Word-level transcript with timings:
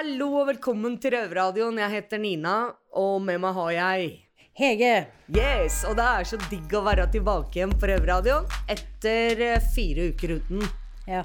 Hallo 0.00 0.30
og 0.40 0.46
velkommen 0.48 0.94
til 0.96 1.12
Røverradioen. 1.12 1.76
Jeg 1.76 1.92
heter 1.92 2.20
Nina, 2.22 2.52
og 2.96 3.18
med 3.20 3.36
meg 3.42 3.52
har 3.52 3.72
jeg 3.74 4.06
Hege. 4.56 4.92
Yes! 5.28 5.82
Og 5.84 5.98
det 5.98 6.06
er 6.08 6.28
så 6.30 6.38
digg 6.46 6.72
å 6.72 6.80
være 6.86 7.04
tilbake 7.12 7.58
igjen 7.58 7.74
på 7.76 7.90
Røverradioen 7.90 8.46
etter 8.72 9.42
eh, 9.44 9.66
fire 9.74 10.06
uker 10.14 10.32
uten. 10.38 10.64
Ja. 11.04 11.20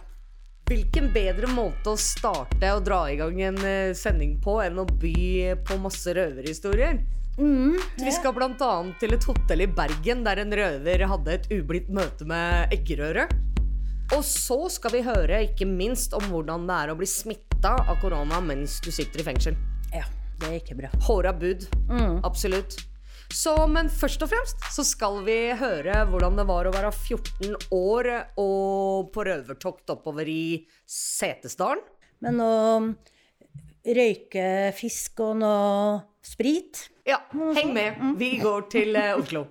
Hvilken 0.68 1.08
bedre 1.16 1.48
måte 1.56 1.94
å 1.94 2.02
starte 2.04 2.74
og 2.76 2.84
dra 2.84 3.00
i 3.08 3.16
gang 3.22 3.40
en 3.48 3.64
eh, 3.64 3.96
sending 3.96 4.36
på 4.44 4.58
enn 4.66 4.84
å 4.84 4.88
by 4.92 5.56
på 5.64 5.80
masse 5.80 6.12
røverhistorier? 6.20 7.00
Vi 7.40 8.18
skal 8.18 8.36
annet 8.44 9.00
til 9.00 9.16
et 9.16 9.32
hotell 9.32 9.64
i 9.64 9.72
Bergen 9.72 10.28
der 10.28 10.44
en 10.44 10.52
røver 10.60 11.08
hadde 11.16 11.40
et 11.40 11.48
ublidt 11.62 11.88
møte 11.96 12.28
med 12.28 12.76
eggerøre. 12.76 13.30
Og 14.14 14.20
så 14.28 14.66
skal 14.70 15.00
vi 15.00 15.06
høre 15.08 15.46
ikke 15.48 15.66
minst 15.66 16.12
om 16.18 16.28
hvordan 16.28 16.68
det 16.68 16.84
er 16.84 16.92
å 16.92 17.00
bli 17.00 17.08
smitta 17.66 17.92
av 17.92 17.96
korona 18.02 18.42
mens 18.42 18.82
du 18.82 18.92
sitter 18.92 19.20
i 19.20 19.24
fengsel. 19.24 19.56
ja. 19.94 20.04
Det 20.38 20.48
er 20.50 20.58
ikke 20.60 20.76
bra. 20.76 20.90
Håra 21.08 21.32
bud. 21.32 21.64
Absolutt. 22.28 22.76
Så, 23.32 23.54
men 23.72 23.88
først 23.88 24.22
og 24.22 24.30
fremst 24.30 24.60
så 24.76 24.84
skal 24.84 25.22
vi 25.24 25.54
høre 25.56 26.02
hvordan 26.12 26.36
det 26.36 26.44
var 26.46 26.68
å 26.68 26.74
være 26.76 26.92
14 26.92 27.56
år 27.72 28.10
og 28.36 29.08
på 29.16 29.24
røvertokt 29.24 29.90
oppover 29.96 30.28
i 30.28 30.68
Setesdalen. 30.86 31.80
Men 32.20 32.44
å 32.44 32.52
røyke 33.88 34.76
fisk 34.76 35.24
og 35.24 35.40
noe 35.40 36.04
sprit 36.22 36.90
Ja, 37.08 37.22
heng 37.32 37.72
med. 37.74 38.04
Vi 38.20 38.36
går 38.44 38.68
til 38.76 39.00
eh, 39.00 39.16
Oslo. 39.16 39.48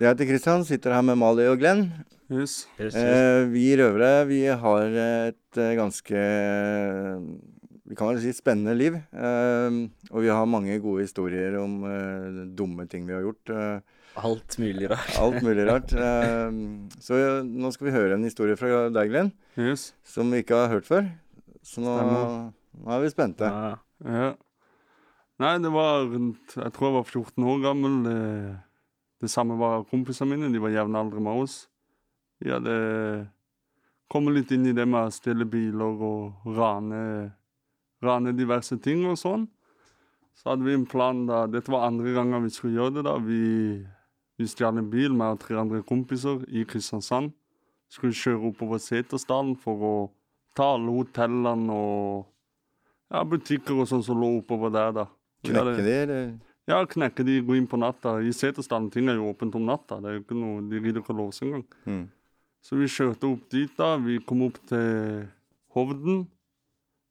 Jeg 0.00 0.08
heter 0.10 0.26
Kristian, 0.28 0.64
sitter 0.66 0.94
her 0.96 1.04
med 1.06 1.18
Mali 1.20 1.44
og 1.50 1.58
Glenn. 1.60 1.84
Yes. 2.32 2.62
Eh, 2.80 3.44
vi 3.52 3.68
røvere 3.78 4.24
vi 4.26 4.40
har 4.48 4.94
et 4.96 5.58
eh, 5.60 5.74
ganske 5.76 6.22
Vi 7.92 7.96
kan 7.98 8.08
vel 8.08 8.20
si 8.22 8.32
spennende 8.34 8.72
liv. 8.78 8.96
Eh, 9.12 9.76
og 10.10 10.22
vi 10.24 10.30
har 10.32 10.48
mange 10.48 10.78
gode 10.82 11.04
historier 11.04 11.58
om 11.60 11.82
eh, 11.86 12.40
dumme 12.56 12.86
ting 12.90 13.04
vi 13.08 13.14
har 13.16 13.26
gjort. 13.26 13.52
Eh, 13.52 13.98
Alt 14.22 14.58
mulig 14.60 14.90
rart. 14.92 15.12
alt 15.20 15.42
mulig 15.44 15.66
rart. 15.68 15.92
Eh, 16.08 16.56
så 17.04 17.20
eh, 17.20 17.42
nå 17.46 17.70
skal 17.72 17.88
vi 17.90 17.94
høre 17.98 18.16
en 18.18 18.24
historie 18.26 18.56
fra 18.60 18.88
deg, 18.92 19.12
Glenn, 19.12 19.30
Yes. 19.60 19.90
som 20.04 20.32
vi 20.32 20.42
ikke 20.42 20.56
har 20.64 20.72
hørt 20.72 20.88
før. 20.88 21.06
Så 21.62 21.84
nå, 21.84 21.94
nå 22.02 22.90
er 22.96 23.04
vi 23.04 23.12
spente. 23.12 23.46
Ja. 23.46 23.76
Ja. 24.08 24.32
Nei, 25.42 25.56
det 25.62 25.70
var 25.74 26.04
rundt 26.10 26.52
Jeg 26.58 26.72
tror 26.74 26.88
jeg 26.88 26.96
var 26.96 27.06
14 27.08 27.46
år 27.52 27.60
gammel. 27.64 27.94
Det, 28.06 28.18
det 29.22 29.30
samme 29.30 29.54
var 29.58 29.84
kompisene 29.86 30.34
mine. 30.34 30.50
De 30.52 30.60
var 30.62 30.74
jevnaldrende 30.74 31.22
med 31.22 31.44
oss. 31.44 31.56
Vi 32.42 32.50
hadde 32.50 32.74
kommet 34.10 34.34
litt 34.34 34.52
inn 34.52 34.66
i 34.66 34.74
det 34.74 34.86
med 34.88 35.08
å 35.08 35.14
stjele 35.14 35.46
biler 35.48 36.02
og 36.02 36.48
rane, 36.58 37.02
rane 38.02 38.34
diverse 38.34 38.76
ting 38.82 39.06
og 39.06 39.20
sånn. 39.20 39.46
Så 40.34 40.50
hadde 40.50 40.66
vi 40.66 40.74
en 40.74 40.88
plan 40.88 41.22
da 41.28 41.44
Dette 41.46 41.70
var 41.70 41.86
andre 41.86 42.14
gangen 42.16 42.42
vi 42.42 42.50
skulle 42.50 42.80
gjøre 42.80 42.96
det. 42.98 43.06
da. 43.06 43.14
Vi, 43.22 43.78
vi 44.40 44.48
stjal 44.50 44.80
en 44.80 44.90
bil 44.90 45.14
med 45.14 45.40
tre 45.44 45.60
andre 45.60 45.84
kompiser 45.86 46.42
i 46.50 46.66
Kristiansand. 46.66 47.30
Skulle 47.92 48.16
kjøre 48.16 48.50
oppover 48.50 48.80
Setersdalen 48.82 49.54
for 49.60 49.86
å 49.86 49.96
ta 50.56 50.72
alle 50.74 50.92
hotellene 50.98 51.72
og 51.72 52.24
ja, 53.12 53.22
butikker 53.28 53.84
og 53.84 53.88
sånn 53.90 54.02
som 54.04 54.18
lå 54.18 54.38
oppover 54.40 54.72
der, 54.72 54.96
da. 54.96 55.06
Knekke 55.44 55.84
det, 55.84 55.98
eller? 56.06 56.32
Ja, 56.72 56.80
knekke 56.88 57.24
de, 57.26 57.38
gå 57.44 57.56
inn 57.58 57.68
på 57.68 57.78
natta. 57.80 58.16
I 58.24 58.32
Setesdalen 58.32 58.88
ting 58.92 59.10
er 59.10 59.18
jo 59.18 59.28
åpent 59.28 59.56
om 59.58 59.66
natta. 59.68 60.00
Det 60.00 60.08
er 60.08 60.18
jo 60.18 60.24
ikke 60.24 60.38
noe, 60.38 60.64
De 60.70 60.80
gidder 60.80 61.02
ikke 61.02 61.12
å 61.12 61.20
låse 61.20 61.44
engang. 61.44 61.66
Mm. 61.84 62.04
Så 62.62 62.78
vi 62.78 62.88
kjørte 62.88 63.28
opp 63.28 63.48
dit, 63.52 63.72
da. 63.76 63.96
Vi 64.00 64.20
kom 64.24 64.46
opp 64.46 64.60
til 64.70 65.26
Hovden. 65.76 66.22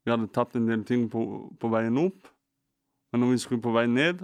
Vi 0.01 0.13
hadde 0.13 0.31
tatt 0.33 0.55
en 0.57 0.69
del 0.69 0.85
ting 0.87 1.05
på, 1.11 1.21
på 1.61 1.71
veien 1.73 1.99
opp. 2.01 2.29
Men 3.11 3.21
når 3.21 3.35
vi 3.35 3.41
skulle 3.43 3.61
på 3.61 3.73
vei 3.75 3.85
ned, 3.91 4.23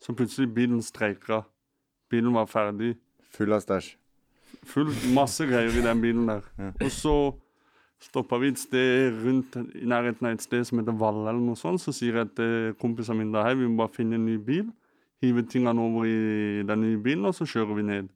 så 0.00 0.14
plutselig 0.16 0.48
bilen 0.54 0.80
streika. 0.84 1.42
Bilen 2.10 2.32
var 2.34 2.48
ferdig. 2.48 2.94
Full 3.34 3.52
av 3.52 3.64
stæsj. 3.64 3.92
Full 4.68 4.92
masse 5.16 5.44
greier 5.48 5.74
i 5.74 5.84
den 5.84 6.00
bilen 6.02 6.28
der. 6.30 6.46
Ja. 6.58 6.70
Og 6.78 6.90
så 6.94 7.16
stoppa 8.02 8.38
vi 8.42 8.50
et 8.52 8.60
sted 8.60 9.14
rundt 9.22 9.56
i 9.78 9.86
nærheten 9.88 10.26
av 10.26 10.36
et 10.36 10.44
sted 10.44 10.64
som 10.66 10.80
heter 10.80 10.96
Valle 10.98 11.28
eller 11.30 11.42
noe 11.42 11.58
sånt. 11.58 11.82
Så 11.82 11.94
sier 11.94 12.18
jeg 12.20 12.32
til 12.36 12.74
kompisene 12.82 13.20
mine 13.20 13.34
da, 13.34 13.44
hei, 13.46 13.54
vi 13.58 13.68
må 13.70 13.82
bare 13.82 13.94
finne 13.94 14.18
en 14.18 14.26
ny 14.26 14.38
bil. 14.42 14.70
Hive 15.22 15.44
tingene 15.46 15.82
over 15.82 16.08
i 16.08 16.62
den 16.66 16.82
nye 16.82 16.98
bilen, 17.02 17.28
og 17.28 17.36
så 17.36 17.46
kjører 17.46 17.78
vi 17.78 17.86
ned. 17.86 18.08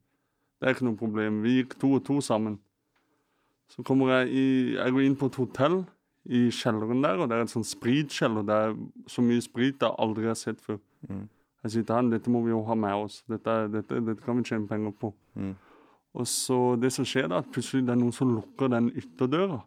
Det 0.58 0.66
er 0.66 0.74
ikke 0.74 0.88
noe 0.88 0.98
problem. 0.98 1.42
Vi 1.44 1.60
gikk 1.60 1.76
to 1.78 1.92
og 1.98 2.02
to 2.06 2.18
sammen. 2.24 2.58
Så 3.70 3.82
kommer 3.86 4.10
jeg 4.14 4.30
i 4.30 4.46
Jeg 4.74 4.92
går 4.94 5.04
inn 5.04 5.16
på 5.18 5.30
et 5.30 5.38
hotell 5.38 5.84
i 6.26 6.48
kjelleren 6.50 7.02
der, 7.02 7.20
og 7.22 7.30
det 7.30 7.36
er 7.36 7.46
et 7.46 7.52
sånn 7.52 7.66
spritkjeller. 7.66 8.46
Det 8.46 8.56
er 8.64 8.74
så 9.10 9.22
mye 9.22 9.42
sprit 9.44 9.82
jeg 9.82 9.98
aldri 10.02 10.26
har 10.26 10.38
sett 10.38 10.62
før. 10.62 10.80
Mm. 11.06 11.28
Jeg 11.62 11.72
sier 11.74 11.86
til 11.86 11.98
han 11.98 12.10
dette 12.10 12.30
må 12.30 12.42
vi 12.44 12.52
jo 12.52 12.64
ha 12.66 12.74
med 12.78 13.06
oss. 13.06 13.20
Dette, 13.30 13.54
dette, 13.70 14.02
dette 14.06 14.22
kan 14.24 14.38
vi 14.38 14.46
tjene 14.46 14.68
penger 14.70 14.94
på. 14.98 15.12
Mm. 15.34 15.54
Og 16.16 16.28
så 16.30 16.58
det 16.80 16.92
som 16.94 17.06
skjer, 17.06 17.28
da, 17.30 17.42
at 17.42 17.50
plutselig 17.52 17.84
det 17.86 17.94
er 17.94 18.00
noen 18.00 18.14
som 18.14 18.32
lukker 18.32 18.70
den 18.72 18.90
ytterdøra. 18.94 19.60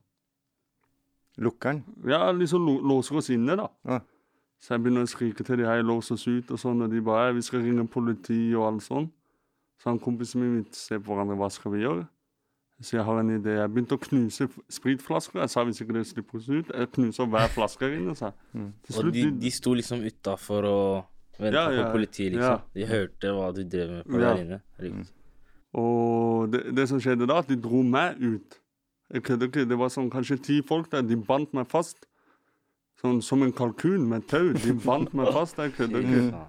Lukkeren. 1.38 1.84
Ja, 2.08 2.32
liksom 2.32 2.66
låser 2.88 3.16
oss 3.22 3.30
inne, 3.30 3.56
da. 3.56 3.68
Ja. 3.88 4.00
Så 4.60 4.74
jeg 4.74 4.84
begynner 4.84 5.06
å 5.06 5.08
skrike 5.08 5.44
til 5.48 5.58
de 5.62 5.66
her, 5.70 5.82
lås 5.84 6.12
oss 6.12 6.26
ut 6.28 6.50
og 6.52 6.60
sånn, 6.60 6.82
og 6.84 6.90
de 6.92 7.00
bare, 7.02 7.34
vi 7.38 7.42
skal 7.46 7.62
ringe 7.64 7.86
politi 7.88 8.50
og 8.58 8.66
alt 8.74 8.84
sånn. 8.84 9.06
Så 9.80 9.88
han 9.94 10.00
kompisen 10.04 10.42
min 10.42 10.56
vil 10.58 10.66
se 10.76 10.98
på 11.00 11.14
hverandre, 11.14 11.38
hva 11.40 11.48
skal 11.54 11.72
vi 11.72 11.86
gjøre? 11.86 12.08
Så 12.82 12.96
jeg 12.98 13.04
har 13.08 13.20
en 13.20 13.30
idé. 13.32 13.56
Jeg 13.60 13.72
begynte 13.72 13.96
å 13.96 14.00
knuse 14.00 14.48
spritflasker. 14.72 15.40
Jeg 15.44 15.52
sa 15.52 15.64
hvis 15.68 15.80
ikke 15.84 15.96
det 15.98 16.04
slipper 16.08 16.40
oss 16.40 16.50
ut, 16.50 16.70
jeg 16.72 16.92
knuser 16.96 17.28
hver 17.32 17.48
flaske 17.52 17.88
her 17.88 17.96
inne, 17.98 18.16
sa 18.16 18.30
jeg. 18.32 18.36
Mm. 18.56 18.70
Og 19.00 19.10
de, 19.16 19.24
de 19.44 19.52
sto 19.52 19.74
liksom 19.76 20.04
utafor 20.08 20.68
og 20.68 21.40
venta 21.40 21.56
Ja, 21.56 21.66
ja, 21.76 21.86
på 21.88 21.98
politiet, 21.98 22.36
liksom. 22.36 22.44
ja. 22.44 22.60
De 22.76 22.88
hørte 22.88 23.34
hva 23.36 23.50
du 23.56 23.64
drev 23.64 23.92
med 23.98 24.06
på 24.08 24.20
Ja. 24.20 24.34
der 24.34 24.44
inne. 24.44 24.62
Riktig. 24.80 25.08
Og 25.80 26.50
det, 26.52 26.64
det 26.76 26.88
som 26.92 27.00
skjedde 27.04 27.28
da, 27.30 27.40
at 27.44 27.48
de 27.52 27.56
dro 27.60 27.84
meg 27.84 28.20
ut. 28.24 28.59
Jeg 29.14 29.24
kødder 29.26 29.50
ikke. 29.50 29.66
Det 29.70 29.78
var 29.80 29.92
sånn 29.94 30.12
kanskje 30.14 30.38
ti 30.46 30.62
folk 30.66 30.92
der. 30.92 31.02
De 31.06 31.18
bandt 31.18 31.54
meg 31.58 31.68
fast. 31.72 32.06
Sånn 33.02 33.22
som 33.24 33.44
en 33.46 33.54
kalkun 33.56 34.06
med 34.12 34.28
tau. 34.30 34.52
De 34.54 34.76
bandt 34.84 35.14
meg 35.18 35.32
fast. 35.34 35.58
Jeg 35.62 35.74
kødder 35.78 36.06
ikke. 36.06 36.46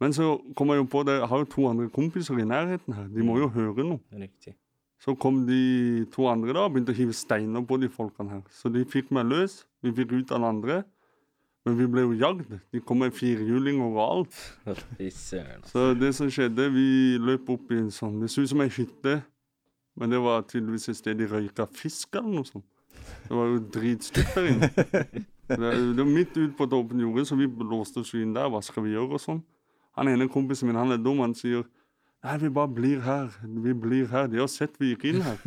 Men 0.00 0.14
så 0.16 0.32
kom 0.56 0.72
jeg 0.72 0.80
jo 0.80 0.88
på 0.88 1.02
det, 1.04 1.18
jeg 1.20 1.28
har 1.28 1.42
jo 1.42 1.48
to 1.52 1.66
andre 1.68 1.90
kompiser 1.92 2.38
i 2.40 2.46
nærheten 2.48 2.94
her. 2.96 3.08
De 3.12 3.24
må 3.26 3.36
jo 3.40 3.50
høre 3.52 3.84
noe. 3.84 4.00
riktig. 4.16 4.54
Så 5.00 5.14
kom 5.16 5.46
de 5.48 6.04
to 6.12 6.26
andre 6.28 6.52
da 6.52 6.66
og 6.68 6.74
begynte 6.74 6.92
å 6.92 6.96
hive 6.96 7.16
steiner 7.16 7.62
på 7.64 7.78
de 7.80 7.88
folkene 7.88 8.34
her. 8.34 8.40
Så 8.52 8.68
de 8.72 8.84
fikk 8.84 9.12
meg 9.16 9.28
løs. 9.32 9.62
Vi 9.80 9.92
fikk 9.96 10.12
ut 10.12 10.32
den 10.32 10.44
andre. 10.44 10.82
Men 11.64 11.76
vi 11.76 11.86
ble 11.92 12.04
jo 12.04 12.16
jagd. 12.20 12.52
De 12.72 12.80
kom 12.84 13.00
med 13.00 13.16
firhjuling 13.16 13.80
overalt. 13.84 14.36
altså. 15.56 15.72
Så 15.72 15.86
det 15.96 16.12
som 16.16 16.28
skjedde, 16.32 16.68
vi 16.72 17.16
løp 17.20 17.48
opp 17.52 17.72
i 17.72 17.80
en 17.80 17.90
sånn 17.92 18.20
Det 18.20 18.30
så 18.32 18.44
ut 18.44 18.52
som 18.52 18.64
ei 18.64 18.68
hytte. 18.72 19.20
Men 20.00 20.14
det 20.14 20.20
var 20.24 20.46
tydeligvis 20.48 20.88
et 20.90 21.00
sted 21.00 21.18
de 21.20 21.28
røyka 21.28 21.66
fisk 21.76 22.16
eller 22.16 22.40
noe 22.40 22.48
sånt. 22.48 22.66
Det 23.26 23.36
var 23.36 23.50
jo 23.50 23.60
dritstygt 23.74 24.34
der 24.36 24.48
inne. 24.50 24.70
Det, 25.50 25.58
det 25.58 25.98
var 25.98 26.06
midt 26.08 26.36
ute 26.36 26.52
på 26.56 26.66
et 26.68 26.74
åpent 26.76 27.02
jorde, 27.02 27.24
så 27.26 27.36
vi 27.36 27.48
låste 27.66 28.00
oss 28.04 28.14
inn 28.14 28.34
der. 28.36 28.48
Hva 28.52 28.62
skal 28.64 28.84
vi 28.86 28.94
gjøre 28.94 29.18
og 29.18 29.22
sånn? 29.22 29.42
Han 29.98 30.08
ene 30.08 30.28
kompisen 30.30 30.70
min, 30.70 30.78
han 30.78 30.94
er 30.94 31.00
dum, 31.02 31.20
han 31.24 31.34
sier 31.36 31.66
Nei, 32.20 32.34
vi 32.36 32.50
bare 32.52 32.68
blir 32.68 33.00
her. 33.00 33.30
Vi 33.64 33.72
blir 33.72 34.10
her. 34.10 34.26
De 34.28 34.42
har 34.42 34.48
sett 34.52 34.74
vi 34.76 34.90
gikk 34.90 35.06
inn 35.08 35.22
her. 35.24 35.38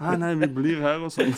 Nei, 0.00 0.14
nei, 0.18 0.32
vi 0.40 0.48
blir 0.56 0.80
her 0.82 1.04
og 1.06 1.12
sånn. 1.14 1.30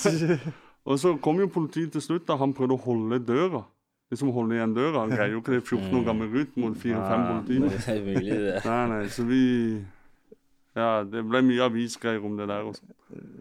Og 0.89 0.97
så 0.97 1.13
kom 1.21 1.43
jo 1.43 1.51
politiet 1.53 1.93
til 1.93 2.01
slutt, 2.01 2.25
da 2.25 2.39
han 2.41 2.55
prøvde 2.57 2.79
å 2.79 2.81
holde 2.87 3.19
døra. 3.21 3.67
Liksom 4.09 4.31
holde 4.33 4.57
igjen 4.57 4.73
døra. 4.73 5.03
Han 5.03 5.13
greier 5.13 5.35
jo 5.35 5.43
ikke 5.43 5.59
det 5.59 5.61
14 5.67 5.99
år 5.99 6.07
gammel 6.07 6.31
gutt 6.33 6.57
mot 6.57 6.79
4-5 6.81 7.27
politi. 7.29 7.59
Det 7.69 7.83
er 7.93 8.01
mulig, 8.07 8.39
det. 8.47 8.55
Nei, 8.65 8.81
nei, 8.95 9.03
så 9.13 9.27
vi 9.29 9.43
Ja, 10.79 11.03
det 11.03 11.25
ble 11.27 11.41
mye 11.43 11.65
avisgreier 11.67 12.23
om 12.25 12.37
det 12.39 12.47
der. 12.51 12.67
Også. 12.69 12.85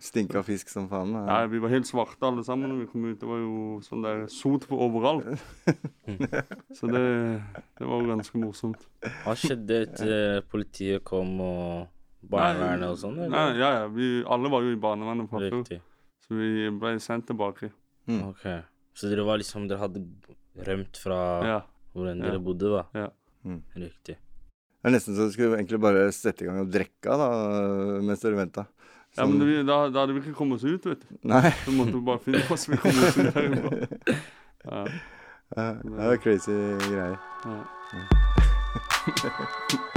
Stinka 0.01 0.41
fisk 0.47 0.69
som 0.73 0.87
faen. 0.89 1.11
Ja. 1.13 1.23
Nei, 1.27 1.41
vi 1.51 1.59
var 1.61 1.69
helt 1.75 1.85
svarte 1.89 2.25
alle 2.25 2.41
sammen 2.47 2.71
når 2.71 2.79
vi 2.81 2.87
kom 2.91 3.03
ut. 3.05 3.19
Det 3.21 3.27
var 3.29 3.41
jo 3.43 3.57
sånn 3.85 4.05
der 4.05 4.23
sot 4.33 4.65
på 4.69 4.79
overalt. 4.87 5.27
Så 6.77 6.87
det, 6.89 7.03
det 7.77 7.85
var 7.89 8.01
jo 8.01 8.09
ganske 8.09 8.41
morsomt. 8.41 8.87
Hva 9.25 9.35
skjedde 9.37 9.81
etter 9.85 10.41
politiet 10.49 11.03
kom 11.07 11.35
og 11.43 11.87
barnevernet 12.31 12.89
og 12.95 12.97
sånn? 13.03 13.19
Ja, 13.27 13.43
ja, 13.59 13.71
vi 13.93 14.09
alle 14.25 14.51
var 14.51 14.65
jo 14.65 14.73
i 14.73 14.79
barnevernet 14.87 15.29
fra 15.31 15.43
før, 15.45 15.81
så 16.27 16.39
vi 16.39 16.69
ble 16.79 16.95
sendt 17.03 17.27
tilbake. 17.29 17.69
Ok. 18.07 18.45
Så 18.97 19.11
dere 19.11 19.25
var 19.27 19.37
liksom 19.37 19.67
Dere 19.69 19.83
hadde 19.83 20.01
rømt 20.65 20.97
fra 20.97 21.19
Ja. 21.45 21.59
hvor 21.93 22.07
enn 22.09 22.23
Ja. 22.23 22.31
dere 22.31 22.39
bodde, 22.41 22.71
da? 22.71 22.85
Ja. 22.97 23.09
Mm. 23.45 23.61
Riktig. 23.75 24.15
Det 24.77 24.89
er 24.89 24.93
nesten 24.93 25.15
så 25.17 25.25
du 25.27 25.33
skulle 25.33 25.57
egentlig 25.57 25.79
bare 25.81 26.07
sette 26.15 26.45
i 26.45 26.47
gang 26.47 26.59
og 26.61 26.69
drikke 26.71 27.17
da, 27.21 27.27
mens 28.05 28.21
dere 28.23 28.37
venta. 28.37 28.67
ja, 29.17 29.25
men 29.25 29.39
det, 29.41 29.65
da, 29.67 29.77
da 29.89 30.03
hadde 30.03 30.13
vi 30.15 30.21
ikke 30.21 30.37
kommet 30.37 30.61
oss 30.61 30.67
ut, 30.69 30.85
vet 30.85 31.01
du. 31.01 31.17
Nei. 31.33 31.49
Så 31.65 31.73
måtte 31.75 31.95
vi 31.97 32.03
bare 32.07 32.23
finne 32.23 32.43
oss 32.53 32.67
vi 32.69 32.77
kom 32.83 33.03
oss 33.03 33.17
ut 33.17 33.33
herfra. 33.35 33.71
Ja, 34.67 34.83
Ja, 35.55 35.67
det 35.79 36.07
er 36.11 36.17
crazy 36.19 36.57
greier. 36.89 37.15
ja. 37.47 37.61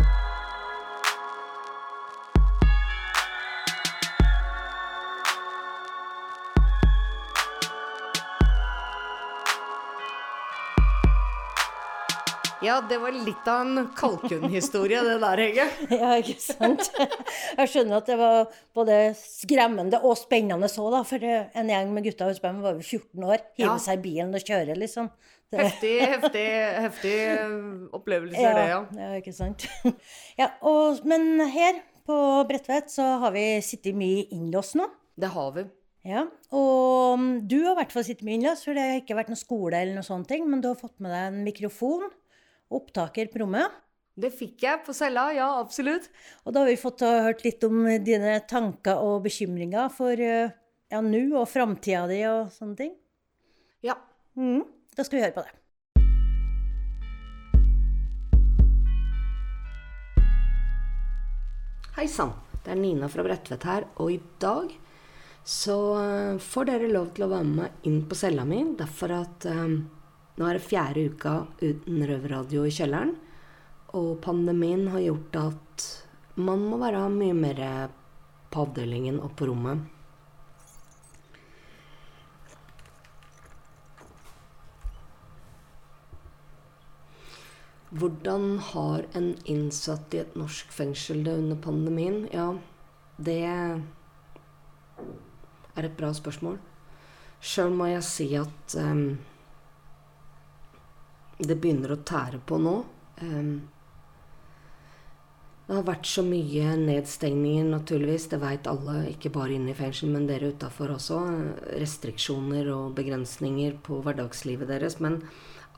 Ja, 12.62 12.74
det 12.84 12.98
var 13.00 13.14
litt 13.16 13.46
av 13.48 13.62
en 13.64 13.86
kalkunhistorie, 13.96 15.00
det 15.06 15.16
der, 15.22 15.40
Hege. 15.40 15.64
Ja, 16.02 16.10
ikke 16.20 16.36
sant? 16.42 16.90
Jeg 17.56 17.70
skjønner 17.72 18.02
at 18.02 18.10
det 18.10 18.18
var 18.20 18.50
både 18.76 18.98
skremmende 19.16 20.00
og 20.04 20.18
spennende 20.20 20.68
så, 20.68 20.84
da. 20.92 21.00
For 21.08 21.24
en 21.24 21.72
gjeng 21.72 21.94
med 21.96 22.04
gutter 22.04 22.28
hos 22.28 22.42
meg 22.44 22.60
var 22.60 22.76
jo 22.76 22.84
14 22.84 23.24
år. 23.24 23.44
Hive 23.56 23.70
Ja. 23.70 23.78
seg 23.80 24.00
i 24.00 24.04
bilen 24.04 24.36
og 24.36 24.44
kjøre, 24.44 24.76
liksom. 24.76 25.08
Det, 25.50 25.64
Heftig, 25.64 25.94
heftig, 26.12 26.44
heftig 26.84 27.14
opplevelse, 27.96 28.38
det, 28.54 28.66
ja. 28.70 28.82
ja, 29.02 29.08
ikke 29.18 29.32
sant. 29.34 29.64
Ja, 30.38 30.52
og, 30.62 31.00
men 31.10 31.40
her 31.50 31.80
på 32.06 32.16
Bredtvet 32.46 32.92
så 32.92 33.08
har 33.24 33.32
vi 33.34 33.46
sittet 33.64 33.96
mye 33.98 34.28
innlåst 34.36 34.76
nå. 34.78 34.86
Det 35.20 35.32
har 35.32 35.50
vi. 35.56 35.64
Ja, 36.06 36.22
og 36.56 37.18
mm, 37.20 37.32
du 37.50 37.56
har 37.64 37.74
i 37.74 37.80
hvert 37.82 37.92
fall 37.92 38.06
sittet 38.06 38.24
mye 38.28 38.38
innlåst, 38.38 38.64
for 38.68 38.76
det 38.78 38.84
har 38.86 39.00
ikke 39.02 39.16
vært 39.18 39.32
noen 39.32 39.40
skole 39.42 39.74
eller 39.80 39.96
noen 39.98 40.06
sånne 40.06 40.28
ting, 40.30 40.46
men 40.48 40.62
du 40.62 40.70
har 40.70 40.78
fått 40.80 40.94
med 41.02 41.12
deg 41.12 41.26
en 41.32 41.42
mikrofon, 41.44 42.06
opptaker 42.70 43.30
på 43.32 43.42
rommet. 43.42 43.78
Det 44.20 44.32
fikk 44.34 44.66
jeg 44.66 44.82
på 44.86 44.94
cella, 44.96 45.30
ja, 45.32 45.48
absolutt. 45.60 46.10
Og 46.44 46.54
da 46.54 46.64
har 46.64 46.70
vi 46.70 46.80
fått 46.80 47.04
uh, 47.06 47.22
hørt 47.28 47.44
litt 47.46 47.62
om 47.66 47.86
dine 48.04 48.38
tanker 48.50 49.00
og 49.00 49.22
bekymringer 49.24 49.88
for 49.94 50.18
uh, 50.18 50.50
ja, 50.90 51.00
nå 51.00 51.22
og 51.38 51.48
framtida 51.48 52.04
di 52.10 52.20
og 52.28 52.50
sånne 52.54 52.76
ting. 52.78 52.92
Ja. 53.86 53.96
Mm, 54.36 54.66
Da 54.96 55.04
skal 55.06 55.18
vi 55.20 55.24
høre 55.24 55.36
på 55.36 55.46
det. 55.46 55.56
Hei 61.96 62.06
sann, 62.08 62.32
det 62.64 62.72
er 62.74 62.78
Nina 62.80 63.08
fra 63.12 63.22
Bredtvet 63.26 63.64
her, 63.68 63.86
og 64.00 64.12
i 64.14 64.20
dag 64.40 64.70
så 65.44 65.76
eh, 66.00 66.38
får 66.40 66.68
dere 66.68 66.90
lov 66.92 67.10
til 67.16 67.26
å 67.26 67.30
være 67.32 67.48
med 67.48 67.88
inn 67.88 68.02
på 68.08 68.18
cella 68.18 68.44
mi, 68.48 68.62
derfor 68.78 69.14
at 69.18 69.46
eh, 69.50 69.74
nå 70.38 70.46
er 70.46 70.58
det 70.58 70.66
fjerde 70.66 71.06
uka 71.12 71.34
uten 71.60 72.04
røverradio 72.08 72.66
i 72.66 72.74
kjelleren, 72.74 73.14
og 73.96 74.20
pandemien 74.22 74.86
har 74.92 75.02
gjort 75.02 75.40
at 75.40 75.86
man 76.40 76.62
må 76.70 76.78
være 76.80 77.08
mye 77.12 77.34
mer 77.36 77.62
på 78.50 78.66
avdelingen 78.66 79.18
og 79.22 79.34
på 79.38 79.50
rommet. 79.50 79.82
Hvordan 87.90 88.60
har 88.62 89.02
en 89.18 89.32
innsatt 89.50 90.14
i 90.14 90.20
et 90.22 90.36
norsk 90.38 90.70
fengsel 90.70 91.24
det 91.26 91.32
under 91.40 91.58
pandemien? 91.58 92.20
Ja, 92.30 92.52
det 93.18 93.40
er 93.42 93.82
et 95.74 95.96
bra 95.98 96.12
spørsmål. 96.14 96.60
Sjøl 97.42 97.74
må 97.74 97.88
jeg 97.90 98.04
si 98.06 98.28
at 98.38 98.76
em, 98.78 99.18
det 101.40 101.56
begynner 101.60 101.94
å 101.94 102.02
tære 102.06 102.40
på 102.46 102.58
nå. 102.60 102.76
Det 105.70 105.76
har 105.76 105.84
vært 105.86 106.08
så 106.10 106.24
mye 106.26 106.72
nedstengninger, 106.80 107.68
naturligvis. 107.70 108.24
Det 108.32 108.40
veit 108.42 108.66
alle, 108.66 109.04
ikke 109.12 109.30
bare 109.30 109.54
inne 109.54 109.70
i 109.70 109.78
fengsel, 109.78 110.10
men 110.10 110.26
dere 110.26 110.50
utafor 110.50 110.96
også. 110.96 111.20
Restriksjoner 111.78 112.72
og 112.74 112.96
begrensninger 112.96 113.76
på 113.86 114.00
hverdagslivet 114.02 114.66
deres. 114.72 114.98
Men 114.98 115.20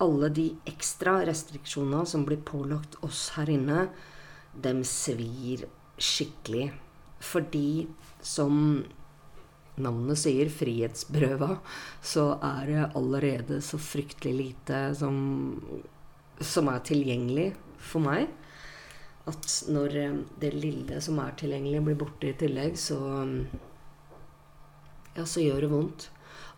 alle 0.00 0.30
de 0.32 0.46
ekstra 0.70 1.18
restriksjonene 1.28 2.08
som 2.08 2.24
blir 2.24 2.40
pålagt 2.40 2.96
oss 3.04 3.26
her 3.36 3.52
inne, 3.52 3.84
dem 4.64 4.80
svir 4.88 5.66
skikkelig. 6.00 6.70
Fordi, 7.22 7.86
som 8.24 8.82
navnet 9.80 10.20
sier, 10.20 10.50
frihetsberøva, 10.52 11.56
så 12.04 12.26
er 12.44 12.68
det 12.68 12.86
allerede 12.98 13.60
så 13.64 13.80
fryktelig 13.80 14.34
lite 14.36 14.80
som, 14.98 15.16
som 16.38 16.68
er 16.72 16.84
tilgjengelig 16.84 17.48
for 17.80 18.04
meg. 18.04 18.28
At 19.30 19.46
når 19.70 19.96
eh, 20.00 20.18
det 20.42 20.52
lille 20.56 21.00
som 21.04 21.20
er 21.22 21.36
tilgjengelig, 21.38 21.84
blir 21.86 22.00
borte 22.00 22.32
i 22.32 22.38
tillegg, 22.38 22.78
så 22.78 22.98
Ja, 25.12 25.26
så 25.28 25.42
gjør 25.44 25.60
det 25.60 25.68
vondt. 25.68 26.04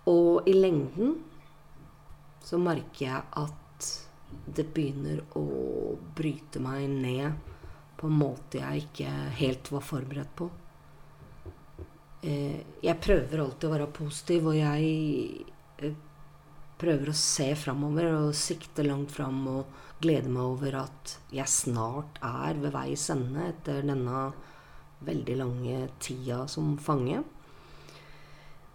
Og 0.07 0.47
i 0.47 0.53
lengden 0.55 1.17
så 2.45 2.59
merker 2.61 3.07
jeg 3.09 3.23
at 3.41 3.89
det 4.55 4.69
begynner 4.75 5.25
å 5.39 5.97
bryte 6.15 6.63
meg 6.63 6.87
ned 6.93 7.35
på 7.99 8.11
en 8.11 8.19
måte 8.21 8.61
jeg 8.61 8.85
ikke 8.85 9.11
helt 9.41 9.71
var 9.73 9.85
forberedt 9.87 10.35
på. 10.39 10.51
Eh, 12.25 12.61
Jeg 12.81 13.01
prøver 13.05 13.43
alltid 13.43 13.69
å 13.69 13.75
være 13.75 13.93
positiv, 13.93 14.47
og 14.49 14.57
jeg 14.57 15.45
eh, 15.85 15.97
prøver 16.81 17.11
å 17.11 17.17
se 17.19 17.51
framover 17.59 18.09
og 18.15 18.39
sikte 18.39 18.87
langt 18.87 19.13
fram 19.13 19.43
og 19.51 20.01
glede 20.01 20.33
meg 20.33 20.55
over 20.55 20.79
at 20.87 21.19
jeg 21.33 21.53
snart 21.53 22.17
er 22.25 22.57
ved 22.63 22.73
veis 22.73 23.05
ende 23.13 23.45
etter 23.51 23.85
denne 23.85 24.25
veldig 25.05 25.37
lange 25.37 25.85
tida 26.01 26.47
som 26.49 26.75
fange. 26.81 27.21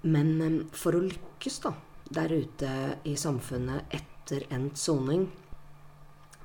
Men 0.06 0.34
eh, 0.46 0.62
for 0.78 1.00
å 1.00 1.06
lykkes 1.10 1.62
da, 1.66 1.74
der 2.14 2.38
ute 2.38 2.74
i 3.10 3.18
samfunnet 3.18 3.90
etter 3.98 4.46
endt 4.54 4.78
soning, 4.78 5.26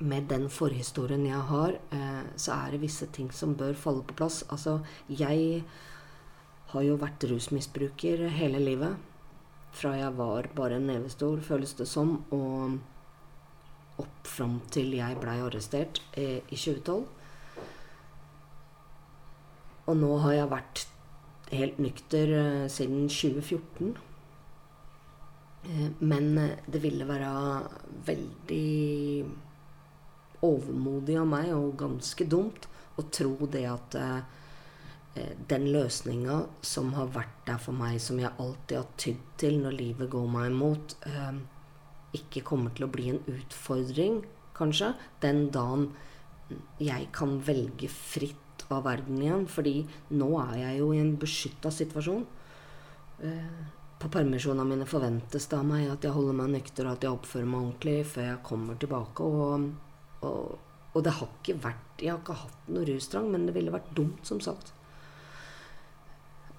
med 0.04 0.24
den 0.28 0.48
forhistorien 0.50 1.22
jeg 1.22 1.40
har, 1.48 1.76
så 2.34 2.56
er 2.56 2.72
det 2.74 2.80
visse 2.82 3.06
ting 3.14 3.28
som 3.32 3.52
bør 3.56 3.76
falle 3.78 4.02
på 4.04 4.16
plass. 4.18 4.40
Altså, 4.52 4.80
jeg 5.06 5.62
har 6.74 6.84
jo 6.84 6.96
vært 7.00 7.26
rusmisbruker 7.30 8.26
hele 8.34 8.60
livet. 8.62 8.96
Fra 9.74 9.94
jeg 9.98 10.14
var 10.18 10.50
bare 10.54 10.78
en 10.78 10.88
nevestor, 10.90 11.40
føles 11.42 11.74
det 11.78 11.86
som, 11.90 12.16
og 12.34 12.78
opp 14.02 14.26
fram 14.26 14.58
til 14.74 14.94
jeg 14.98 15.18
blei 15.22 15.38
arrestert 15.42 16.00
eh, 16.18 16.42
i 16.50 16.58
2012. 16.58 17.04
Og 19.84 19.96
nå 20.00 20.10
har 20.24 20.34
jeg 20.38 20.50
vært 20.50 20.84
helt 21.54 21.80
nykter 21.82 22.34
eh, 22.40 22.66
siden 22.72 23.06
2014. 23.08 23.94
Eh, 25.70 25.88
men 25.98 26.38
eh, 26.38 26.56
det 26.66 26.82
ville 26.82 27.08
være 27.08 27.32
veldig 28.06 29.24
overmodig 30.44 31.18
av 31.20 31.28
meg 31.28 31.52
og 31.56 31.76
ganske 31.80 32.26
dumt 32.28 32.66
å 33.00 33.06
tro 33.14 33.48
det 33.50 33.64
at 33.70 33.98
eh, 33.98 34.42
den 35.14 35.68
løsninga 35.70 36.40
som 36.64 36.92
har 36.96 37.12
vært 37.14 37.44
der 37.46 37.58
for 37.62 37.76
meg, 37.76 38.00
som 38.02 38.18
jeg 38.18 38.34
alltid 38.42 38.78
har 38.80 38.88
tydd 38.98 39.26
til 39.38 39.60
når 39.62 39.76
livet 39.78 40.10
går 40.10 40.26
meg 40.30 40.48
imot, 40.50 40.96
eh, 41.06 41.36
ikke 42.18 42.42
kommer 42.46 42.74
til 42.74 42.86
å 42.86 42.90
bli 42.90 43.10
en 43.12 43.20
utfordring, 43.30 44.24
kanskje, 44.54 44.94
den 45.22 45.48
dagen 45.54 45.92
jeg 46.78 47.08
kan 47.14 47.38
velge 47.46 47.88
fritt 47.90 48.66
av 48.70 48.84
verden 48.86 49.22
igjen. 49.22 49.46
Fordi 49.50 49.86
nå 50.10 50.28
er 50.42 50.58
jeg 50.60 50.82
jo 50.82 50.92
i 50.92 51.00
en 51.02 51.16
beskytta 51.20 51.72
situasjon. 51.74 52.26
Eh, 53.22 53.64
på 53.98 54.10
permisjonene 54.12 54.66
mine 54.68 54.86
forventes 54.86 55.46
det 55.48 55.58
av 55.58 55.66
meg 55.66 55.88
at 55.88 56.04
jeg 56.04 56.14
holder 56.14 56.36
meg 56.36 56.52
nykter, 56.58 56.86
og 56.86 56.98
at 56.98 57.06
jeg 57.06 57.14
oppfører 57.14 57.50
meg 57.50 57.60
ordentlig 57.62 57.98
før 58.10 58.30
jeg 58.30 58.46
kommer 58.46 58.78
tilbake. 58.82 59.24
Og, 59.24 59.68
og, 60.26 60.58
og 60.92 61.04
det 61.06 61.18
har 61.18 61.34
ikke 61.40 61.60
vært 61.62 61.80
Jeg 62.02 62.10
har 62.10 62.18
ikke 62.18 62.34
hatt 62.34 62.70
noe 62.74 62.86
rustrang, 62.88 63.28
men 63.30 63.46
det 63.46 63.54
ville 63.54 63.70
vært 63.70 63.92
dumt, 63.94 64.24
som 64.26 64.40
sagt, 64.42 64.72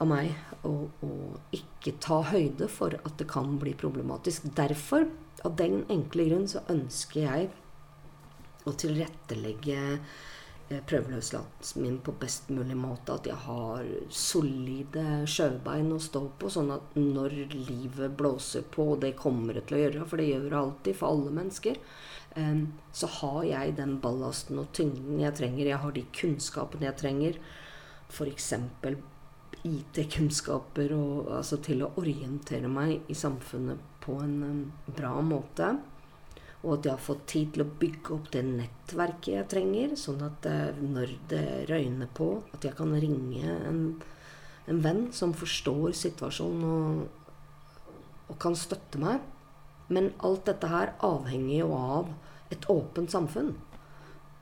av 0.03 0.09
meg 0.09 0.33
å, 0.67 0.73
å 0.89 1.11
ikke 1.55 1.95
ta 2.03 2.19
høyde 2.31 2.67
for 2.71 2.97
at 3.01 3.15
det 3.19 3.27
kan 3.31 3.55
bli 3.61 3.75
problematisk. 3.77 4.49
Derfor, 4.57 5.07
av 5.47 5.55
den 5.59 5.83
enkle 5.91 6.27
grunn, 6.29 6.49
så 6.51 6.65
ønsker 6.71 7.21
jeg 7.23 7.51
å 8.65 8.73
tilrettelegge 8.75 9.77
eh, 9.95 10.81
prøveløslatelsen 10.89 11.85
min 11.85 11.99
på 12.03 12.15
best 12.19 12.51
mulig 12.51 12.75
måte. 12.79 13.15
At 13.15 13.29
jeg 13.29 13.39
har 13.45 13.87
solide 14.11 15.23
sjøbein 15.31 15.93
å 15.95 16.01
stå 16.01 16.25
på, 16.41 16.51
sånn 16.51 16.73
at 16.75 16.99
når 16.99 17.37
livet 17.53 18.17
blåser 18.19 18.67
på, 18.75 18.91
og 18.95 19.03
det 19.05 19.15
kommer 19.21 19.55
det 19.55 19.67
til 19.69 19.79
å 19.79 19.83
gjøre, 19.85 20.09
for 20.09 20.19
det 20.19 20.29
gjør 20.33 20.49
det 20.49 20.61
alltid 20.63 20.99
for 20.99 21.15
alle 21.15 21.35
mennesker, 21.39 21.79
eh, 22.35 22.63
så 22.91 23.13
har 23.21 23.41
jeg 23.53 23.79
den 23.79 23.99
ballasten 24.03 24.59
og 24.59 24.73
tyngden 24.75 25.23
jeg 25.23 25.39
trenger. 25.39 25.71
Jeg 25.71 25.83
har 25.85 25.95
de 25.95 26.07
kunnskapene 26.23 26.89
jeg 26.89 27.03
trenger. 27.05 27.43
F.eks. 28.11 28.53
IT-kunnskaper 29.65 30.93
og 30.95 31.31
altså 31.39 31.57
til 31.65 31.83
å 31.85 31.91
orientere 31.99 32.69
meg 32.69 33.09
i 33.09 33.17
samfunnet 33.17 33.81
på 34.03 34.17
en 34.21 34.35
um, 34.43 34.63
bra 34.95 35.15
måte. 35.25 35.71
Og 36.65 36.77
at 36.77 36.87
jeg 36.87 36.95
har 36.95 37.03
fått 37.05 37.25
tid 37.29 37.53
til 37.53 37.65
å 37.65 37.71
bygge 37.81 38.13
opp 38.15 38.31
det 38.33 38.43
nettverket 38.45 39.31
jeg 39.33 39.49
trenger, 39.53 39.95
sånn 39.99 40.21
at 40.25 40.49
uh, 40.49 40.81
når 40.81 41.15
det 41.31 41.45
røyner 41.69 42.09
på, 42.17 42.29
at 42.53 42.65
jeg 42.65 42.77
kan 42.77 42.93
ringe 42.93 43.57
en, 43.69 43.81
en 44.69 44.81
venn 44.85 45.07
som 45.13 45.33
forstår 45.37 45.95
situasjonen 45.97 46.67
og, 46.69 47.95
og 48.29 48.37
kan 48.41 48.57
støtte 48.57 49.01
meg. 49.01 49.23
Men 49.87 50.13
alt 50.25 50.47
dette 50.49 50.69
her 50.69 50.95
avhenger 51.05 51.59
jo 51.59 51.73
av 51.77 52.13
et 52.53 52.65
åpent 52.71 53.11
samfunn. 53.11 53.53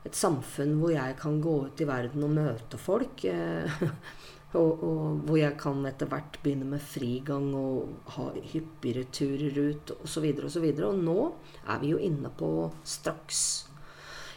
Et 0.04 0.16
samfunn 0.16 0.78
hvor 0.80 0.92
jeg 0.92 1.16
kan 1.20 1.40
gå 1.44 1.56
ut 1.68 1.82
i 1.82 1.88
verden 1.88 2.26
og 2.28 2.36
møte 2.36 2.80
folk. 2.80 3.24
Eh, 3.28 3.84
Og, 4.54 4.84
og, 4.86 5.22
hvor 5.26 5.40
jeg 5.40 5.56
kan 5.58 5.80
etter 5.90 6.10
hvert 6.12 6.36
begynne 6.44 6.68
med 6.70 6.84
frigang 6.86 7.48
og 7.58 8.12
ha 8.14 8.28
hyppigere 8.52 9.08
turer 9.10 9.56
ut 9.58 9.94
osv. 9.96 10.28
Og, 10.30 10.44
så 10.46 10.62
og, 10.62 10.76
så 10.78 10.90
og 10.90 11.00
nå 11.02 11.18
er 11.66 11.82
vi 11.82 11.94
jo 11.96 12.02
inne 12.02 12.30
på 12.38 12.52
straks 12.86 13.42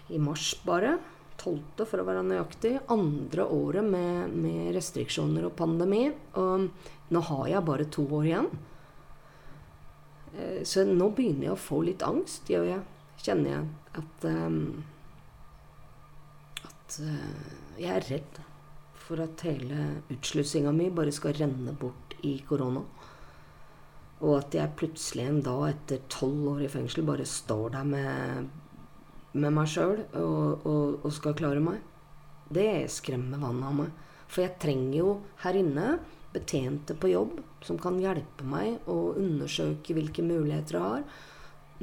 i 0.08 0.20
mars 0.22 0.54
bare. 0.64 0.96
12. 1.36 1.84
for 1.84 2.00
å 2.00 2.06
være 2.08 2.24
nøyaktig. 2.26 2.72
Andre 2.92 3.44
året 3.52 3.84
med, 3.84 4.32
med 4.32 4.72
restriksjoner 4.76 5.50
og 5.50 5.56
pandemi. 5.58 6.06
Og 6.40 6.66
nå 7.12 7.22
har 7.28 7.44
jeg 7.52 7.66
bare 7.68 7.88
to 7.92 8.06
år 8.16 8.30
igjen. 8.30 8.50
Eh, 10.36 10.60
så 10.64 10.84
nå 10.88 11.10
begynner 11.16 11.50
jeg 11.50 11.54
å 11.54 11.60
få 11.68 11.82
litt 11.86 12.04
angst, 12.06 12.48
gjør 12.50 12.70
jeg. 12.72 12.82
Kjenner 13.26 13.52
jeg 13.52 13.68
at 13.96 14.26
um, 14.28 14.58
At 16.66 16.98
uh, 17.00 17.46
jeg 17.80 17.88
er 17.94 18.04
redd 18.10 18.40
for 19.06 19.22
at 19.22 19.42
hele 19.46 20.02
utslussinga 20.10 20.72
mi 20.74 20.88
bare 20.90 21.14
skal 21.14 21.36
renne 21.38 21.74
bort 21.78 22.16
i 22.26 22.36
korona. 22.48 22.82
Og 24.24 24.32
at 24.38 24.56
jeg 24.56 24.74
plutselig 24.80 25.26
en 25.28 25.42
dag 25.44 25.66
etter 25.68 26.06
tolv 26.10 26.48
år 26.54 26.64
i 26.66 26.70
fengsel 26.72 27.04
bare 27.06 27.26
står 27.28 27.76
der 27.76 27.86
med, 27.86 28.48
med 29.36 29.54
meg 29.54 29.70
sjøl 29.70 30.00
og, 30.18 30.66
og, 30.66 30.98
og, 31.04 31.10
skal 31.14 31.36
klare 31.38 31.62
meg. 31.62 31.78
Det 32.48 32.86
skremmer 32.90 33.42
vannet 33.42 33.68
av 33.68 33.78
meg. 33.82 33.94
For 34.26 34.42
jeg 34.42 34.58
trenger 34.62 34.98
jo 34.98 35.10
her 35.44 35.58
inne 35.60 35.86
betjente 36.34 36.96
på 36.98 37.12
jobb 37.12 37.38
som 37.64 37.78
kan 37.80 38.00
hjelpe 38.02 38.46
meg 38.48 38.88
å 38.90 39.14
undersøke 39.16 39.94
hvilke 39.96 40.24
muligheter 40.26 40.78
jeg 40.78 40.86
har 40.86 41.26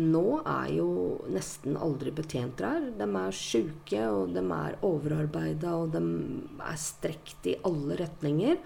nå 0.01 0.41
er 0.41 0.71
jo 0.73 0.88
nesten 1.29 1.77
aldri 1.77 2.13
betjenter 2.15 2.65
her. 2.69 2.89
De 2.97 3.07
er 3.19 3.38
sjuke, 3.38 4.01
og 4.09 4.33
de 4.33 4.43
er 4.43 4.77
overarbeida, 4.85 5.75
og 5.77 5.93
de 5.93 6.03
er 6.65 6.79
strekt 6.81 7.50
i 7.51 7.57
alle 7.67 7.97
retninger. 8.01 8.59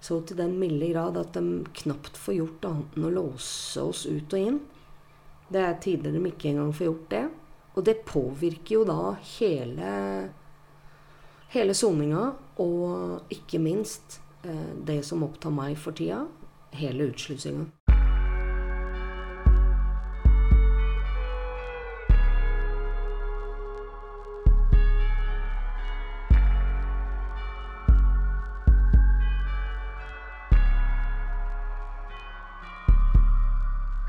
Så 0.00 0.20
til 0.28 0.38
den 0.38 0.58
milde 0.60 0.90
grad 0.92 1.16
at 1.18 1.34
de 1.34 1.64
knapt 1.80 2.18
får 2.20 2.38
gjort 2.40 2.68
annet 2.68 2.98
enn 2.98 3.08
å 3.08 3.14
låse 3.14 3.82
oss 3.82 4.04
ut 4.06 4.36
og 4.36 4.50
inn. 4.50 4.58
Det 5.48 5.62
er 5.62 5.78
tider 5.82 6.12
de 6.12 6.24
ikke 6.28 6.50
engang 6.52 6.74
får 6.76 6.90
gjort 6.90 7.08
det. 7.14 7.24
Og 7.76 7.86
det 7.86 8.02
påvirker 8.08 8.78
jo 8.78 8.84
da 8.88 9.00
hele 9.36 9.94
hele 11.54 11.74
soninga, 11.74 12.30
og 12.62 13.32
ikke 13.32 13.60
minst 13.62 14.20
eh, 14.44 14.74
det 14.86 15.02
som 15.06 15.24
opptar 15.26 15.54
meg 15.54 15.78
for 15.80 15.96
tida, 15.96 16.24
hele 16.76 17.10
utslussinga. 17.12 17.70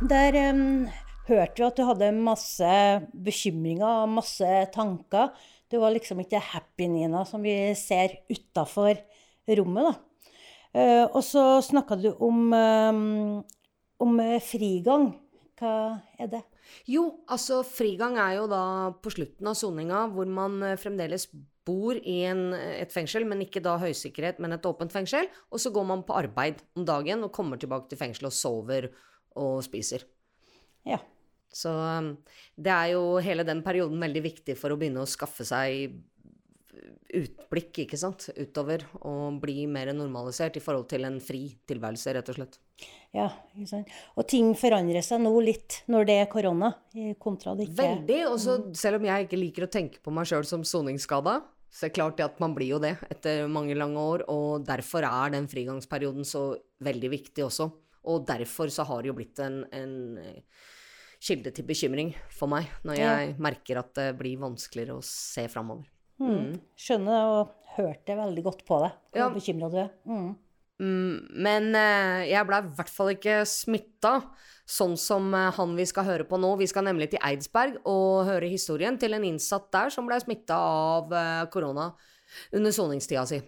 Der 0.08 0.36
um, 0.54 0.88
hørte 1.28 1.60
vi 1.60 1.66
at 1.66 1.76
du 1.76 1.84
hadde 1.84 2.08
masse 2.16 2.68
bekymringer 3.12 4.06
og 4.06 4.14
masse 4.16 4.48
tanker. 4.72 5.34
Du 5.68 5.82
var 5.82 5.92
liksom 5.92 6.22
ikke 6.24 6.40
happy-Nina 6.40 7.26
som 7.28 7.44
vi 7.44 7.56
ser 7.76 8.14
utafor 8.32 9.02
rommet, 9.60 9.90
da. 9.90 10.30
Uh, 10.78 11.06
og 11.08 11.24
så 11.26 11.44
snakka 11.66 11.98
du 12.00 12.12
om, 12.24 12.54
um, 12.54 13.42
om 14.00 14.22
frigang. 14.46 15.10
Hva 15.60 15.74
er 16.22 16.32
det? 16.32 16.44
Jo, 16.88 17.04
altså 17.28 17.60
frigang 17.68 18.16
er 18.22 18.38
jo 18.38 18.46
da 18.52 18.64
på 19.04 19.12
slutten 19.12 19.50
av 19.50 19.58
soninga, 19.60 20.06
hvor 20.14 20.30
man 20.30 20.60
eh, 20.68 20.78
fremdeles 20.80 21.26
bor 21.68 21.98
i 21.98 22.20
en, 22.30 22.52
et 22.54 22.94
fengsel, 22.94 23.26
men 23.28 23.42
ikke 23.44 23.64
da 23.66 23.76
høysikkerhet, 23.82 24.40
men 24.44 24.54
et 24.56 24.68
åpent 24.70 24.94
fengsel. 24.94 25.28
Og 25.50 25.64
så 25.64 25.74
går 25.74 25.88
man 25.90 26.06
på 26.08 26.16
arbeid 26.20 26.62
om 26.78 26.86
dagen 26.88 27.26
og 27.26 27.34
kommer 27.36 27.60
tilbake 27.60 27.90
til 27.90 28.00
fengselet 28.04 28.30
og 28.30 28.38
sover 28.38 28.90
og 29.38 29.62
spiser. 29.66 30.04
Ja. 30.88 31.00
Så 31.54 31.72
um, 31.72 32.12
det 32.60 32.74
er 32.74 32.92
jo 32.96 33.18
hele 33.24 33.46
den 33.48 33.64
perioden 33.66 34.02
veldig 34.02 34.24
viktig 34.26 34.58
for 34.60 34.74
å 34.74 34.80
begynne 34.80 35.06
å 35.06 35.10
skaffe 35.10 35.46
seg 35.48 35.96
utblikk, 37.18 37.84
ikke 37.86 37.98
sant, 38.00 38.28
utover, 38.38 38.84
og 39.08 39.40
bli 39.42 39.66
mer 39.70 39.92
normalisert 39.96 40.58
i 40.60 40.64
forhold 40.64 40.88
til 40.92 41.08
en 41.08 41.20
fri 41.24 41.46
tilværelse, 41.70 42.14
rett 42.18 42.32
og 42.32 42.38
slett. 42.38 42.58
Ja, 43.16 43.28
ikke 43.56 43.70
sant. 43.70 43.94
Og 44.20 44.28
ting 44.30 44.52
forandrer 44.60 45.06
seg 45.06 45.24
nå 45.24 45.32
litt 45.44 45.82
når 45.92 46.10
det 46.10 46.18
er 46.22 46.32
korona, 46.32 46.74
kontra 47.24 47.56
det 47.58 47.70
ikke 47.70 47.80
Veldig. 47.80 48.20
Og 48.32 48.40
så, 48.44 48.58
selv 48.78 49.00
om 49.00 49.08
jeg 49.08 49.28
ikke 49.28 49.40
liker 49.40 49.68
å 49.68 49.72
tenke 49.72 50.04
på 50.04 50.14
meg 50.14 50.30
sjøl 50.30 50.46
som 50.48 50.66
soningsskada, 50.68 51.40
så 51.72 51.86
er 51.86 51.92
det 51.92 51.98
klart 51.98 52.22
at 52.24 52.38
man 52.44 52.54
blir 52.56 52.76
jo 52.76 52.82
det 52.84 52.96
etter 53.12 53.48
mange 53.52 53.76
lange 53.78 54.02
år, 54.02 54.28
og 54.32 54.68
derfor 54.68 55.08
er 55.08 55.36
den 55.36 55.50
frigangsperioden 55.52 56.28
så 56.28 56.50
veldig 56.84 57.12
viktig 57.14 57.48
også. 57.48 57.72
Og 58.08 58.26
derfor 58.28 58.72
så 58.74 58.86
har 58.88 59.04
det 59.04 59.12
jo 59.12 59.18
blitt 59.18 59.40
en, 59.44 59.62
en 59.76 59.94
eh, 60.22 60.42
kilde 61.24 61.52
til 61.56 61.68
bekymring 61.68 62.14
for 62.34 62.50
meg, 62.52 62.70
når 62.88 63.00
jeg 63.00 63.30
ja. 63.32 63.38
merker 63.42 63.82
at 63.82 63.94
det 63.98 64.10
blir 64.20 64.40
vanskeligere 64.42 64.98
å 64.98 65.06
se 65.06 65.48
framover. 65.52 65.88
Mm. 66.22 66.34
Mm. 66.34 66.52
Skjønner 66.80 67.32
og 67.32 67.72
hørte 67.78 68.18
veldig 68.18 68.44
godt 68.46 68.66
på 68.68 68.82
deg, 68.84 69.00
hvor 69.14 69.26
ja. 69.26 69.32
bekymra 69.34 69.72
du 69.74 69.80
er. 69.84 69.90
Mm. 70.10 70.28
mm 70.82 71.14
men 71.48 71.72
eh, 71.78 72.28
jeg 72.32 72.48
blei 72.50 72.62
i 72.64 72.74
hvert 72.80 72.94
fall 72.94 73.14
ikke 73.14 73.42
smitta, 73.50 74.16
sånn 74.70 74.98
som 75.02 75.30
eh, 75.36 75.52
han 75.58 75.78
vi 75.78 75.88
skal 75.90 76.08
høre 76.08 76.28
på 76.30 76.40
nå. 76.42 76.56
Vi 76.62 76.70
skal 76.70 76.88
nemlig 76.88 77.12
til 77.14 77.24
Eidsberg 77.26 77.82
og 77.84 78.28
høre 78.30 78.52
historien 78.52 79.00
til 79.02 79.18
en 79.18 79.26
innsatt 79.28 79.72
der 79.74 79.94
som 79.94 80.10
blei 80.10 80.22
smitta 80.24 80.58
av 80.58 81.18
korona 81.54 81.92
under 82.54 82.76
soningstida 82.76 83.26
si. 83.30 83.42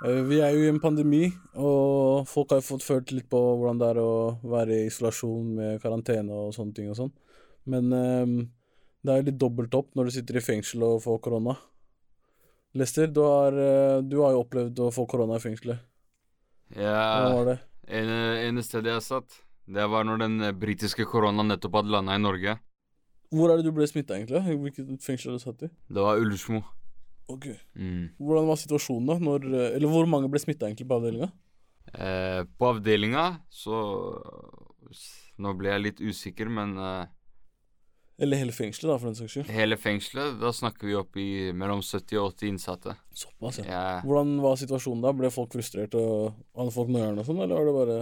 Vi 0.00 0.38
er 0.40 0.54
jo 0.54 0.62
i 0.64 0.70
en 0.70 0.80
pandemi, 0.80 1.26
og 1.60 2.28
folk 2.28 2.54
har 2.54 2.62
jo 2.62 2.68
fått 2.70 2.86
følt 2.86 3.10
litt 3.12 3.26
på 3.28 3.40
hvordan 3.40 3.80
det 3.80 3.90
er 3.92 4.00
å 4.00 4.12
være 4.48 4.78
i 4.78 4.86
isolasjon 4.88 5.50
med 5.58 5.82
karantene 5.82 6.32
og 6.32 6.54
sånne 6.56 6.76
ting 6.76 6.88
og 6.88 6.96
sånn. 6.96 7.12
Men 7.68 7.92
um, 7.92 8.38
det 9.04 9.12
er 9.12 9.20
jo 9.20 9.26
litt 9.28 9.40
dobbelt 9.40 9.76
opp 9.76 9.92
når 9.96 10.08
du 10.08 10.14
sitter 10.16 10.40
i 10.40 10.44
fengsel 10.44 10.86
og 10.86 11.02
får 11.04 11.20
korona. 11.24 11.56
Lester, 12.80 13.10
du 13.10 13.20
har, 13.24 13.52
eh, 13.52 14.00
du 14.06 14.20
har 14.22 14.36
jo 14.36 14.44
opplevd 14.44 14.80
å 14.84 14.90
få 14.94 15.04
korona 15.10 15.40
i 15.40 15.42
fengselet. 15.42 15.80
Ja 16.78 16.94
Hva 16.94 17.30
var 17.40 17.48
det? 17.48 17.56
En, 17.90 18.10
ene 18.46 18.62
stedet 18.62 18.92
jeg 18.92 19.02
satt, 19.02 19.40
det 19.66 19.86
var 19.90 20.06
når 20.06 20.20
den 20.22 20.36
britiske 20.60 21.06
koronaen 21.10 21.50
nettopp 21.50 21.80
hadde 21.80 21.90
landa 21.96 22.14
i 22.14 22.22
Norge. 22.22 22.60
Hvor 23.34 23.50
er 23.50 23.58
det 23.58 23.66
du 23.66 23.74
ble 23.74 23.88
smitta, 23.90 24.16
egentlig? 24.18 24.42
Hvilket 24.62 25.02
fengsel 25.02 25.34
du 25.34 25.42
satt 25.42 25.66
i? 25.66 25.70
Det 25.90 26.04
var 26.04 26.22
Ullersmo. 26.22 26.62
Ok. 27.30 27.46
Mm. 27.78 28.10
Hvordan 28.18 28.50
var 28.50 28.58
situasjonen 28.60 29.12
da? 29.12 29.16
Når, 29.22 29.46
eh, 29.52 29.70
eller 29.76 29.92
hvor 29.92 30.08
mange 30.10 30.30
ble 30.32 30.42
smitta 30.42 30.68
egentlig 30.68 30.88
på 30.90 30.98
avdelinga? 30.98 31.30
Eh, 31.94 32.42
på 32.58 32.68
avdelinga 32.70 33.24
så 33.50 33.78
Nå 35.40 35.54
ble 35.56 35.70
jeg 35.72 35.82
litt 35.82 36.00
usikker, 36.04 36.50
men 36.52 36.74
eh, 36.76 37.08
Eller 38.20 38.42
hele 38.42 38.52
fengselet, 38.52 38.90
da, 38.92 38.98
for 39.00 39.08
den 39.08 39.16
saks 39.16 39.32
skyld. 39.32 39.52
Hele 39.54 39.78
fengselet, 39.80 40.34
da 40.42 40.52
snakker 40.52 40.90
vi 40.90 40.96
opp 40.98 41.16
i 41.16 41.28
mellom 41.56 41.80
70 41.80 42.18
og 42.20 42.34
80 42.34 42.50
innsatte. 42.52 42.94
Såpass, 43.16 43.62
ja. 43.62 43.68
ja. 43.70 43.84
Hvordan 44.04 44.34
var 44.44 44.58
situasjonen 44.60 45.06
da? 45.06 45.14
Ble 45.16 45.30
folk 45.32 45.54
frustrert 45.56 45.96
og 45.96 46.34
hadde 46.58 46.74
folk 46.74 46.92
nøyerne 46.92 47.22
og 47.22 47.30
sånn, 47.30 47.40
eller 47.46 47.56
var 47.56 47.70
det 47.70 47.76
bare 47.78 48.00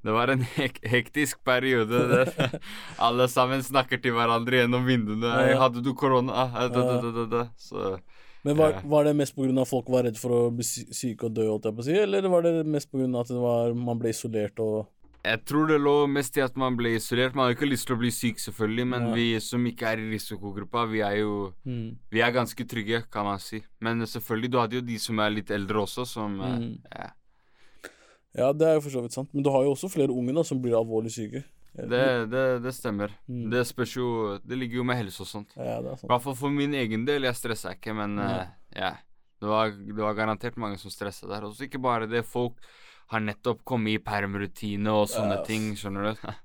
det 0.00 0.12
var 0.16 0.30
en 0.32 0.40
hek 0.56 0.78
hektisk 0.88 1.42
periode 1.44 1.98
der 2.08 2.30
alle 3.06 3.26
sammen 3.28 3.60
snakker 3.60 4.00
til 4.00 4.14
hverandre 4.16 4.62
gjennom 4.62 4.86
vinduene. 4.88 5.28
'Hadde 5.28 5.82
du 5.84 5.92
korona?' 5.92 6.48
Så 7.60 7.98
men 8.46 8.56
var, 8.56 8.78
var 8.88 9.04
det 9.04 9.16
mest 9.18 9.36
pga. 9.36 9.64
folk 9.68 9.90
var 9.92 10.06
redd 10.08 10.16
for 10.20 10.32
å 10.32 10.40
bli 10.54 10.64
syke 10.64 11.28
og 11.28 11.34
dø, 11.36 11.44
holdt 11.50 11.68
jeg 11.68 11.76
på 11.76 11.84
å 11.84 11.88
si, 11.90 11.98
eller 11.98 12.28
var 12.32 12.46
det 12.46 12.64
mest 12.64 12.90
pga. 12.90 13.08
at 13.20 13.28
det 13.28 13.42
var, 13.42 13.74
man 13.76 14.00
ble 14.00 14.14
isolert 14.14 14.58
og 14.64 14.88
Jeg 15.24 15.42
tror 15.44 15.68
det 15.68 15.76
lå 15.84 16.06
mest 16.08 16.36
i 16.38 16.40
at 16.40 16.54
man 16.56 16.76
ble 16.78 16.94
isolert. 16.96 17.34
Man 17.36 17.44
har 17.44 17.52
ikke 17.52 17.68
lyst 17.68 17.84
til 17.90 17.98
å 17.98 18.00
bli 18.00 18.08
syk, 18.08 18.38
selvfølgelig, 18.40 18.86
men 18.88 19.08
ja. 19.10 19.14
vi 19.18 19.26
som 19.44 19.66
ikke 19.68 19.90
er 19.90 20.00
i 20.00 20.10
risikogruppa, 20.14 20.86
vi 20.88 21.02
er 21.04 21.18
jo 21.20 21.52
Mm. 21.68 21.98
Vi 22.10 22.20
er 22.24 22.32
ganske 22.32 22.64
trygge, 22.64 23.02
kan 23.12 23.24
man 23.28 23.38
si. 23.38 23.60
Men 23.80 24.00
selvfølgelig, 24.00 24.50
du 24.52 24.58
hadde 24.58 24.76
jo 24.76 24.80
de 24.80 24.96
som 24.98 25.18
er 25.20 25.30
litt 25.30 25.50
eldre 25.50 25.84
også, 25.84 26.06
som 26.08 26.40
eh, 26.40 26.56
Mm. 26.58 26.78
ja. 26.96 27.10
Ja, 28.32 28.52
det 28.52 28.66
er 28.66 28.74
jo 28.78 28.80
for 28.80 28.90
så 28.94 29.02
vidt 29.02 29.12
sant. 29.12 29.28
Men 29.34 29.42
du 29.42 29.50
har 29.50 29.64
jo 29.66 29.72
også 29.74 29.90
flere 29.90 30.14
unge 30.14 30.32
da, 30.32 30.42
som 30.46 30.60
blir 30.62 30.76
alvorlig 30.78 31.10
syke. 31.12 31.44
Det, 31.74 32.04
det, 32.32 32.44
det 32.64 32.72
stemmer. 32.74 33.12
Mm. 33.30 33.44
Det 33.52 33.60
spørs 33.68 33.92
jo 33.96 34.06
Det 34.42 34.58
ligger 34.58 34.80
jo 34.80 34.84
med 34.88 34.98
helse 34.98 35.22
og 35.22 35.28
sånt. 35.30 35.52
Ja, 35.56 35.78
det 35.82 35.92
er 35.92 36.02
I 36.02 36.10
hvert 36.10 36.24
fall 36.24 36.36
for 36.38 36.50
min 36.54 36.74
egen 36.74 37.04
del. 37.06 37.28
Jeg 37.28 37.38
stressa 37.38 37.74
ikke, 37.76 37.94
men 37.96 38.16
Nei. 38.18 38.28
Uh, 38.42 38.52
ja. 38.76 38.92
Det 39.40 39.48
var, 39.48 39.70
det 39.72 39.96
var 40.02 40.16
garantert 40.18 40.58
mange 40.60 40.76
som 40.82 40.92
stressa 40.92 41.28
der. 41.30 41.46
Og 41.46 41.56
ikke 41.64 41.80
bare 41.80 42.08
det. 42.10 42.24
Folk 42.28 42.58
har 43.10 43.22
nettopp 43.24 43.62
kommet 43.66 43.96
i 43.96 44.02
permrutine 44.04 44.92
og 44.92 45.08
sånne 45.10 45.40
Ja. 45.40 45.44
ting, 45.46 45.72
skjønner 45.78 46.10
du. 46.10 46.24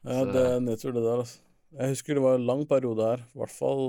Ja, 0.00 0.22
det 0.24 0.40
er 0.40 0.62
nedtur, 0.64 0.94
det 0.96 1.02
der, 1.04 1.18
altså. 1.20 1.42
Jeg 1.76 1.92
husker 1.92 2.16
det 2.16 2.22
var 2.24 2.38
en 2.38 2.46
lang 2.48 2.62
periode 2.68 3.04
her. 3.04 3.24
I 3.34 3.38
hvert 3.42 3.52
fall 3.52 3.82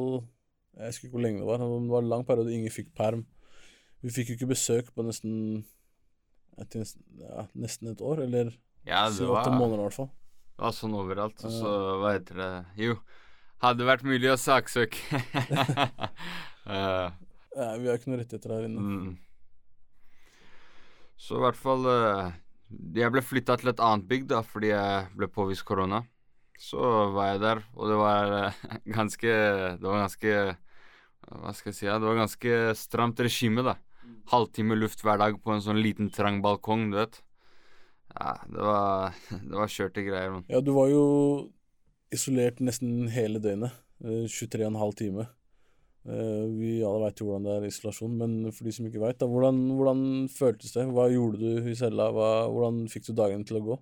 Jeg 0.76 0.90
husker 0.90 1.08
ikke 1.08 1.16
hvor 1.16 1.24
lenge 1.24 1.40
det 1.40 1.48
var. 1.48 1.62
Men 1.64 1.86
det 1.88 1.94
var 1.94 2.04
en 2.04 2.10
lang 2.12 2.26
periode 2.28 2.52
ingen 2.52 2.74
fikk 2.74 2.90
perm. 2.98 3.22
Vi 4.02 4.12
fikk 4.12 4.32
jo 4.32 4.36
ikke 4.40 4.50
besøk 4.52 4.90
på 4.96 5.06
nesten 5.06 5.64
etter 6.60 6.82
nesten, 6.84 7.04
ja, 7.22 7.46
nesten 7.56 7.92
et 7.94 8.02
år, 8.04 8.24
eller 8.26 8.52
Ja, 8.88 9.06
syv-åtte 9.14 9.54
måneder 9.56 9.80
i 9.80 9.86
hvert 9.88 9.98
fall. 10.00 10.10
Det 10.62 10.68
var 10.68 10.74
sånn 10.78 10.94
overalt. 10.94 11.40
Og 11.42 11.50
Ja. 11.50 11.58
så, 11.58 11.70
hva 11.98 12.10
heter 12.14 12.38
det 12.38 12.50
Jo, 12.78 12.94
hadde 13.66 13.86
vært 13.88 14.04
mulig 14.06 14.30
å 14.30 14.38
saksøke. 14.38 15.02
uh, 16.70 17.10
Ja, 17.58 17.74
vi 17.82 17.90
har 17.90 17.98
ikke 17.98 18.12
noen 18.12 18.22
rettigheter 18.22 18.54
her 18.54 18.68
inne. 18.68 18.80
Mm. 18.86 19.18
Så 21.18 21.36
i 21.40 21.42
hvert 21.44 21.58
fall 21.60 21.84
uh, 21.90 22.30
Jeg 22.96 23.12
ble 23.12 23.24
flytta 23.26 23.58
til 23.60 23.72
et 23.74 23.82
annet 23.84 24.06
bygg 24.08 24.28
da 24.30 24.44
fordi 24.46 24.70
jeg 24.72 25.10
ble 25.18 25.28
påvist 25.34 25.66
korona. 25.68 26.04
Så 26.62 26.78
var 27.16 27.32
jeg 27.34 27.42
der, 27.42 27.64
og 27.74 27.90
det 27.90 27.98
var 27.98 28.36
uh, 28.38 28.62
ganske 28.98 29.34
Det 29.82 29.82
var 29.88 30.04
ganske 30.06 30.36
Hva 31.42 31.56
skal 31.58 31.72
jeg 31.74 31.80
si? 31.80 31.86
Ja, 31.90 31.98
det 31.98 32.06
var 32.06 32.22
ganske 32.22 32.56
stramt 32.78 33.20
regime, 33.26 33.66
da. 33.66 33.76
Halvtime 34.30 34.78
luft 34.78 35.02
hver 35.02 35.18
dag 35.26 35.42
på 35.42 35.54
en 35.58 35.66
sånn 35.66 35.82
liten, 35.82 36.14
trang 36.14 36.38
balkong, 36.46 36.92
du 36.94 37.02
vet. 37.02 37.18
Ja, 38.20 38.34
det 38.48 38.62
var 38.68 39.14
Det 39.50 39.58
var 39.58 39.68
kjørte 39.72 40.04
greier. 40.08 40.32
Man. 40.38 40.46
Ja, 40.52 40.62
du 40.62 40.72
var 40.76 40.90
jo 40.92 41.04
isolert 42.12 42.60
nesten 42.64 43.08
hele 43.14 43.40
døgnet. 43.40 43.72
eh, 44.04 44.26
23,5 44.28 44.96
timer. 45.00 45.30
Eh, 46.08 46.46
Vi 46.58 46.72
alle 46.84 47.04
veit 47.06 47.20
jo 47.22 47.28
hvordan 47.30 47.46
det 47.46 47.54
er 47.60 47.68
isolasjon, 47.70 48.16
men 48.18 48.52
for 48.52 48.66
de 48.66 48.72
som 48.74 48.88
ikke 48.90 49.02
veit, 49.04 49.22
hvordan, 49.22 49.60
hvordan 49.78 50.04
føltes 50.34 50.74
det? 50.74 50.88
Hva 50.90 51.06
gjorde 51.14 51.40
du 51.40 51.70
i 51.72 51.76
cella? 51.78 52.10
Hva, 52.16 52.30
hvordan 52.52 52.88
fikk 52.90 53.06
du 53.12 53.14
dagene 53.14 53.46
til 53.46 53.60
å 53.62 53.66
gå? 53.70 53.80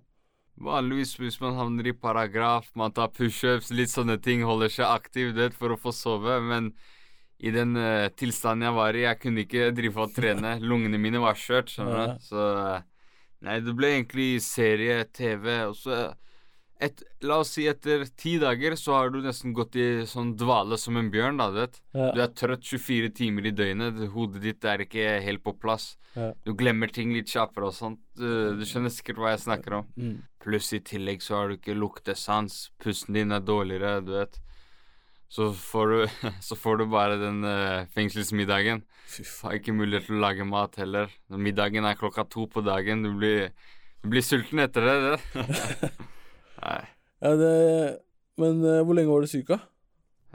Vanligvis 0.60 1.14
hvis 1.16 1.38
man 1.40 1.54
havner 1.56 1.86
i 1.88 1.94
paragraf, 1.96 2.66
man 2.76 2.92
tar 2.92 3.08
pushups, 3.16 3.70
litt 3.72 3.88
sånne 3.88 4.18
ting, 4.20 4.42
holder 4.44 4.68
seg 4.68 4.90
aktiv 4.92 5.30
du 5.32 5.46
for 5.56 5.72
å 5.72 5.78
få 5.80 5.92
sove, 5.96 6.36
men 6.44 6.74
i 7.40 7.48
den 7.54 7.72
uh, 7.80 8.10
tilstanden 8.12 8.66
jeg 8.68 8.76
var 8.76 8.92
i, 8.98 9.06
jeg 9.06 9.20
kunne 9.22 9.44
ikke 9.46 9.70
drive 9.72 10.02
og 10.04 10.12
trene. 10.12 10.58
Lungene 10.68 11.00
mine 11.00 11.22
var 11.24 11.38
skjørt, 11.40 11.72
skjønner 11.72 11.96
Ja. 12.02 12.06
du. 12.12 12.26
Så 12.28 12.42
eh, 12.60 12.82
Nei, 13.46 13.60
det 13.64 13.72
ble 13.76 13.94
egentlig 13.94 14.32
serie, 14.44 15.04
TV, 15.16 15.52
og 15.70 15.78
så 15.78 16.00
et, 16.80 17.02
La 17.28 17.36
oss 17.42 17.52
si 17.56 17.66
etter 17.68 18.06
ti 18.16 18.38
dager 18.40 18.72
så 18.78 18.94
har 18.96 19.10
du 19.12 19.18
nesten 19.20 19.52
gått 19.56 19.76
i 19.76 20.06
sånn 20.08 20.32
dvale 20.40 20.78
som 20.80 20.96
en 20.96 21.10
bjørn, 21.12 21.40
da, 21.40 21.50
du 21.52 21.58
vet. 21.60 21.76
Ja. 21.92 22.06
Du 22.16 22.20
er 22.24 22.30
trøtt 22.32 22.64
24 22.64 23.10
timer 23.16 23.50
i 23.50 23.52
døgnet, 23.56 24.00
hodet 24.14 24.40
ditt 24.46 24.64
er 24.64 24.84
ikke 24.86 25.18
helt 25.24 25.44
på 25.44 25.54
plass. 25.60 25.92
Ja. 26.14 26.30
Du 26.46 26.54
glemmer 26.58 26.88
ting 26.92 27.12
litt 27.14 27.28
kjappere 27.30 27.68
og 27.68 27.76
sånt. 27.76 28.00
Du, 28.16 28.56
du 28.56 28.64
skjønner 28.66 28.92
sikkert 28.92 29.20
hva 29.20 29.34
jeg 29.34 29.44
snakker 29.44 29.76
om. 29.82 29.90
Mm. 30.00 30.16
Pluss 30.40 30.72
i 30.76 30.80
tillegg 30.84 31.20
så 31.24 31.36
har 31.36 31.50
du 31.50 31.58
ikke 31.58 31.76
luktesans. 31.76 32.70
Pusten 32.80 33.18
din 33.18 33.36
er 33.36 33.44
dårligere, 33.44 34.00
du 34.06 34.14
vet. 34.16 34.40
Så 35.30 35.52
får 35.54 35.92
du, 35.92 35.98
så 36.48 36.56
får 36.58 36.80
du 36.80 36.86
bare 36.90 37.18
den 37.20 37.44
uh, 37.46 37.86
fengselsmiddagen. 37.94 38.82
Fy 39.10 39.24
faen. 39.26 39.58
Ikke 39.60 39.74
mulighet 39.74 40.08
til 40.08 40.18
å 40.18 40.24
lage 40.24 40.46
mat 40.46 40.78
heller. 40.80 41.12
Middagen 41.30 41.86
er 41.86 41.98
klokka 41.98 42.26
to 42.30 42.48
på 42.50 42.64
dagen. 42.66 43.04
Du 43.06 43.14
blir, 43.18 43.52
du 44.02 44.10
blir 44.10 44.26
sulten 44.26 44.62
etter 44.62 44.88
det. 44.88 44.96
det. 45.06 45.92
Nei. 46.64 46.80
Ja, 47.20 47.36
det 47.36 47.54
Men 48.40 48.62
uh, 48.64 48.80
hvor 48.82 48.96
lenge 48.96 49.12
var 49.12 49.22
du 49.22 49.30
syk, 49.30 49.50
da? 49.52 49.60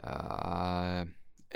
Ja, 0.06 1.04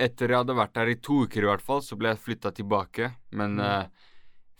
etter 0.00 0.32
jeg 0.32 0.40
hadde 0.40 0.56
vært 0.56 0.74
der 0.74 0.90
i 0.90 0.98
to 0.98 1.22
uker 1.28 1.44
i 1.44 1.48
hvert 1.50 1.62
fall, 1.64 1.82
så 1.84 1.96
ble 1.98 2.12
jeg 2.12 2.22
flytta 2.24 2.52
tilbake. 2.56 3.12
Men 3.36 3.56
uh, 3.62 3.86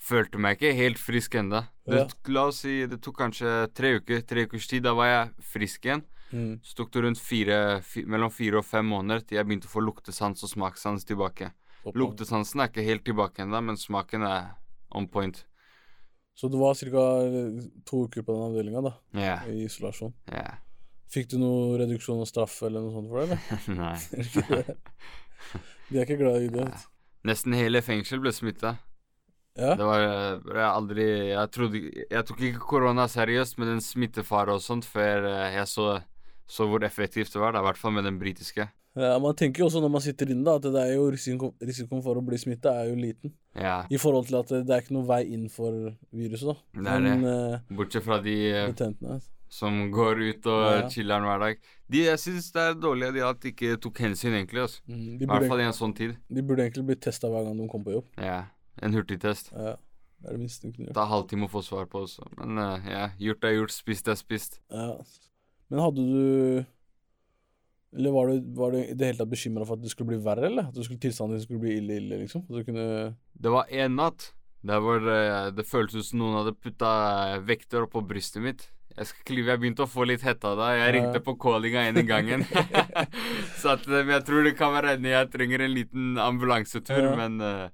følte 0.01 0.41
meg 0.41 0.57
ikke 0.57 0.73
helt 0.79 1.01
frisk 1.03 1.37
enda. 1.41 1.67
Ja. 1.91 2.07
La 2.33 2.47
oss 2.49 2.63
si 2.65 2.81
det 2.89 3.01
tok 3.05 3.19
kanskje 3.21 3.67
tre 3.77 3.99
uker. 4.01 4.25
Tre 4.25 4.47
ukers 4.49 4.71
tid. 4.71 4.87
Da 4.89 4.97
var 4.97 5.11
jeg 5.11 5.51
frisk 5.53 5.89
igjen. 5.89 6.07
Mm. 6.33 6.61
Så 6.63 6.77
tok 6.79 6.93
det 6.95 7.03
rundt 7.05 7.21
fire, 7.23 7.59
fi, 7.83 8.05
mellom 8.07 8.31
fire 8.31 8.61
og 8.61 8.67
fem 8.67 8.87
måneder 8.87 9.25
til 9.27 9.39
jeg 9.41 9.49
begynte 9.49 9.71
å 9.71 9.75
få 9.75 9.83
luktesans 9.85 10.45
og 10.47 10.53
smakssans 10.53 11.07
tilbake. 11.09 11.51
Luktesansen 11.97 12.61
er 12.61 12.71
ikke 12.71 12.85
helt 12.87 13.05
tilbake 13.09 13.43
ennå, 13.43 13.61
men 13.65 13.79
smaken 13.81 14.27
er 14.29 14.51
on 14.95 15.09
point. 15.09 15.45
Så 16.37 16.49
du 16.49 16.59
var 16.61 16.75
ca. 16.75 17.07
to 17.89 18.05
uker 18.07 18.23
på 18.25 18.33
den 18.37 18.45
avdelinga, 18.47 18.83
da, 18.85 18.93
Ja. 19.19 19.39
i 19.49 19.65
isolasjon. 19.67 20.13
Yeah. 20.31 20.61
Fikk 21.11 21.33
du 21.33 21.39
noe 21.43 21.79
reduksjon 21.81 22.21
og 22.23 22.29
straff 22.31 22.63
eller 22.63 22.85
noe 22.85 22.95
sånt 22.95 23.11
for 23.11 23.27
det, 23.27 23.27
eller? 23.27 23.41
Nei. 23.81 24.75
De 25.91 25.99
er 25.99 26.07
ikke 26.07 26.21
glad 26.21 26.45
i 26.47 26.53
det. 26.55 26.69
Nesten 27.27 27.57
hele 27.59 27.83
fengsel 27.83 28.23
ble 28.23 28.33
smitta. 28.33 28.77
Ja? 29.59 29.75
Det 29.77 29.85
var 29.85 30.05
eh, 30.07 30.45
jeg 30.55 30.63
aldri 30.63 31.05
Jeg 31.33 31.49
trodde 31.51 31.81
Jeg 31.83 32.23
tok 32.29 32.39
ikke 32.47 32.61
korona 32.71 33.09
seriøst 33.11 33.59
med 33.59 33.67
den 33.73 33.81
smittefare 33.83 34.55
og 34.55 34.63
sånt 34.63 34.87
før 34.87 35.27
eh, 35.27 35.57
jeg 35.57 35.67
så, 35.69 35.87
så 36.51 36.67
hvor 36.67 36.83
effektivt 36.87 37.31
det 37.33 37.41
var. 37.43 37.55
da, 37.55 37.63
I 37.63 37.69
hvert 37.71 37.79
fall 37.79 37.95
med 37.95 38.05
den 38.09 38.19
britiske. 38.19 38.67
ja, 38.99 39.19
Man 39.23 39.37
tenker 39.39 39.63
jo 39.63 39.69
også 39.71 39.81
når 39.85 39.93
man 39.95 40.03
sitter 40.03 40.31
inne, 40.35 40.43
da, 40.45 40.57
at 40.59 40.67
det 40.67 40.83
er 40.83 40.95
jo 40.97 41.05
risiko, 41.15 41.53
risikoen 41.63 42.03
for 42.03 42.19
å 42.19 42.23
bli 42.27 42.39
smitta 42.43 42.73
er 42.83 42.89
jo 42.91 42.97
liten. 42.99 43.33
Ja. 43.55 43.85
I 43.91 43.99
forhold 44.03 44.27
til 44.27 44.41
at 44.41 44.49
det, 44.51 44.65
det 44.67 44.75
er 44.75 44.83
ikke 44.83 44.97
noen 44.99 45.07
vei 45.09 45.21
inn 45.35 45.45
for 45.53 45.77
viruset, 46.11 46.49
da. 46.51 46.57
Det 46.81 46.97
er. 46.97 47.05
Men 47.07 47.23
det. 47.27 47.77
Bortsett 47.79 48.05
fra 48.07 48.19
de 48.25 48.35
eh, 48.51 48.67
betentene 48.73 49.17
altså. 49.21 49.31
som 49.61 49.79
går 49.95 50.21
ut 50.27 50.47
og 50.51 50.65
Ja. 50.67 50.89
chiller'n 50.91 51.27
hver 51.29 51.41
dag. 51.47 51.63
De, 51.91 52.03
jeg 52.07 52.19
syns 52.23 52.51
det 52.55 52.63
er 52.67 52.75
dårlig 52.83 53.13
de 53.15 53.25
at 53.27 53.41
de 53.43 53.51
ikke 53.55 53.77
tok 53.87 54.03
hensyn, 54.05 54.35
egentlig. 54.41 54.63
Altså. 54.67 54.83
mm, 54.91 55.15
I 55.23 55.27
hvert 55.31 55.47
fall 55.51 55.63
i 55.63 55.69
en 55.71 55.79
sånn 55.79 55.95
tid. 55.99 56.17
de 56.29 56.43
burde 56.43 56.67
egentlig 56.67 56.87
bli 56.91 56.99
testa 57.07 57.31
hver 57.31 57.47
gang 57.47 57.59
de 57.63 57.69
kom 57.71 57.83
på 57.87 57.95
jobb. 57.95 58.11
Ja. 58.19 58.43
En 58.83 58.95
hurtigtest. 58.95 59.51
Ja, 59.55 59.75
det 60.21 60.29
er 60.31 60.37
det 60.37 60.41
minste 60.41 60.67
de 60.67 60.73
kunne 60.75 60.87
gjøre. 60.91 60.95
Ta 60.99 61.07
halvtime 61.11 61.47
å 61.47 61.51
få 61.51 61.63
svar 61.67 61.87
på 61.91 62.05
også. 62.07 62.27
Men 62.39 62.59
uh, 62.59 62.87
ja, 62.91 63.09
gjort 63.19 63.45
er 63.45 63.57
gjort, 63.59 63.75
spist 63.75 64.09
er 64.09 64.19
spist. 64.19 64.61
Ja. 64.71 64.93
Men 65.71 65.81
hadde 65.85 66.03
du 66.03 66.65
Eller 67.97 68.11
var 68.15 68.29
du, 68.31 68.41
var 68.59 68.71
du 68.75 68.79
i 68.83 68.95
det 68.95 69.07
hele 69.09 69.19
tatt 69.19 69.31
bekymra 69.31 69.65
for 69.67 69.79
at 69.79 69.83
det 69.83 69.91
skulle 69.93 70.13
bli 70.13 70.21
verre, 70.23 70.47
eller? 70.51 70.69
At 70.71 70.79
skulle, 70.87 71.01
tilstanden 71.03 71.37
din 71.39 71.43
skulle 71.45 71.63
bli 71.65 71.77
ille, 71.81 71.97
ille, 71.99 72.21
liksom? 72.25 72.45
At 72.47 72.61
du 72.61 72.67
kunne 72.69 72.85
Det 73.35 73.51
var 73.55 73.71
én 73.71 73.97
natt 73.99 74.33
der 74.63 74.83
hvor 74.85 75.01
eh, 75.09 75.47
det 75.57 75.65
føltes 75.65 75.97
ut 76.03 76.07
som 76.11 76.21
noen 76.21 76.35
hadde 76.43 76.53
putta 76.61 76.91
eh, 77.33 77.39
vekter 77.49 77.87
oppå 77.87 78.03
brystet 78.05 78.43
mitt. 78.45 78.67
Jeg 78.93 79.07
skal 79.09 79.25
klive, 79.31 79.49
jeg 79.55 79.61
begynte 79.63 79.87
å 79.87 79.89
få 79.89 80.05
litt 80.05 80.21
hetta 80.27 80.51
da. 80.59 80.67
Jeg 80.77 80.93
ringte 80.99 81.23
på 81.25 81.33
callinga 81.41 81.87
en 81.89 81.97
i 81.97 82.05
gangen. 82.05 82.43
Sa 83.63 83.79
til 83.81 83.95
dem 83.95 84.11
jeg 84.13 84.27
tror 84.29 84.45
det 84.45 84.53
kan 84.59 84.75
være 84.75 84.99
enig, 84.99 85.15
jeg 85.15 85.31
trenger 85.33 85.65
en 85.65 85.73
liten 85.79 86.19
ambulansetur, 86.21 87.07
Ja. 87.09 87.15
men 87.23 87.41
eh, 87.41 87.69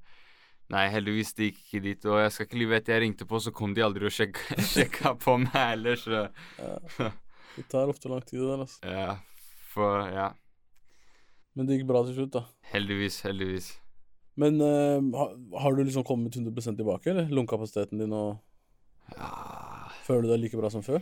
Nei, 0.70 0.88
heldigvis 0.90 1.28
det 1.38 1.50
gikk 1.52 1.58
ikke 1.62 1.80
dit. 1.84 2.06
Og 2.10 2.16
jeg 2.18 2.30
skal 2.34 2.46
ikke 2.48 2.58
lyve, 2.58 2.78
etter 2.80 2.96
jeg 2.96 3.02
ringte 3.04 3.26
på, 3.30 3.38
så 3.42 3.52
kom 3.54 3.74
de 3.74 3.84
aldri 3.86 4.06
og 4.08 4.14
sjekka, 4.14 4.56
sjekka 4.72 5.12
på 5.22 5.36
meg 5.42 5.54
heller, 5.58 5.98
så. 6.00 6.24
Det 7.56 7.64
tar 7.72 7.88
ofte 7.88 8.08
lang 8.12 8.20
tid, 8.26 8.40
det 8.42 8.48
der, 8.50 8.64
altså. 8.66 8.92
Ja. 8.92 9.16
For 9.72 10.06
Ja. 10.12 10.30
Men 11.56 11.66
det 11.70 11.78
gikk 11.78 11.86
bra 11.88 12.02
til 12.04 12.14
slutt, 12.18 12.34
da. 12.34 12.42
Heldigvis, 12.68 13.22
heldigvis. 13.24 13.70
Men 14.36 14.58
uh, 14.60 15.00
har, 15.16 15.30
har 15.62 15.72
du 15.72 15.80
liksom 15.86 16.04
kommet 16.04 16.36
100 16.36 16.76
tilbake, 16.76 17.08
eller? 17.14 17.30
Lungekapasiteten 17.32 17.98
din 18.02 18.12
og 18.12 18.36
Ja, 19.16 19.30
Føler 20.04 20.26
du 20.26 20.32
deg 20.34 20.42
like 20.42 20.58
bra 20.60 20.68
som 20.70 20.82
før? 20.84 21.00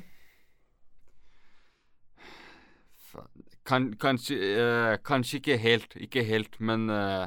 Kan, 3.67 3.95
kanskje, 4.01 4.37
uh, 4.61 4.95
kanskje 5.07 5.39
ikke 5.41 5.57
helt, 5.59 5.95
ikke 5.97 6.23
helt, 6.29 6.59
men 6.61 6.87
uh, 6.91 7.27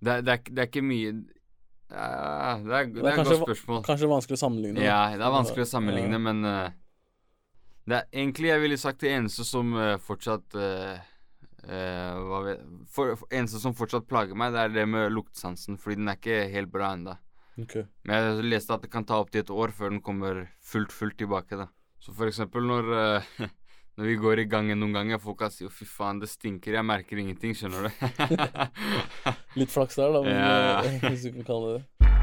det, 0.00 0.12
er- 0.12 0.20
det, 0.26 0.32
er, 0.32 0.42
det 0.50 0.58
er 0.62 0.68
ikke 0.70 0.82
mye 0.86 1.10
Ja, 1.90 2.54
det 2.64 2.72
er, 2.78 2.86
det 2.94 3.02
er 3.04 3.10
et 3.12 3.26
godt 3.26 3.42
spørsmål. 3.44 3.82
Kanskje 3.86 4.08
vanskelig 4.10 4.38
å 4.38 4.40
sammenligne? 4.40 4.80
Ja, 4.82 5.00
det 5.14 5.22
er 5.26 5.34
vanskelig 5.34 5.66
å 5.66 5.70
sammenligne, 5.70 6.18
men 6.18 6.40
eh, 6.48 6.72
det 7.84 7.96
er 7.98 8.06
egentlig 8.12 8.50
jeg 8.50 8.62
ville 8.62 8.78
sagt 8.80 9.02
det 9.04 9.12
eneste 9.12 9.44
som 9.46 9.74
uh, 9.76 9.96
fortsatt 10.00 10.56
uh, 10.56 10.94
uh, 11.68 12.44
vet, 12.46 12.62
for, 12.88 13.16
for, 13.20 13.28
eneste 13.34 13.60
som 13.60 13.76
fortsatt 13.76 14.08
plager 14.08 14.38
meg, 14.38 14.54
det 14.54 14.62
er 14.62 14.72
det 14.78 14.86
med 14.88 15.12
luktesansen, 15.12 15.78
fordi 15.80 16.00
den 16.00 16.12
er 16.12 16.20
ikke 16.20 16.46
helt 16.54 16.72
bra 16.72 16.94
ennå. 16.96 17.18
Okay. 17.60 17.84
Men 18.08 18.16
jeg 18.18 18.48
leste 18.48 18.74
at 18.74 18.86
det 18.86 18.90
kan 18.90 19.06
ta 19.06 19.20
opptil 19.22 19.44
et 19.44 19.52
år 19.52 19.74
før 19.76 19.92
den 19.92 20.00
kommer 20.02 20.46
fullt, 20.64 20.94
fullt 20.94 21.20
tilbake. 21.20 21.60
da. 21.60 21.68
Så 22.02 22.16
for 22.16 22.26
eksempel 22.26 22.66
når, 22.66 22.88
når 24.00 24.10
vi 24.10 24.16
går 24.24 24.42
i 24.42 24.48
gangen 24.50 24.80
noen 24.80 24.96
ganger, 24.96 25.22
folk 25.22 25.44
sier 25.54 25.70
'fy 25.70 25.86
faen, 25.86 26.18
det 26.24 26.32
stinker', 26.32 26.80
jeg 26.80 26.88
merker 26.88 27.20
ingenting, 27.20 27.54
skjønner 27.54 27.86
du. 27.86 28.08
Litt 29.60 29.70
flaks 29.70 30.00
der, 30.00 30.10
da, 30.16 30.24
men, 30.24 30.34
Ja. 30.34 30.82
hvis 31.12 31.28
du 31.28 31.32
kan 31.36 31.52
kalle 31.52 31.76
det 31.76 31.84
det. 31.84 32.13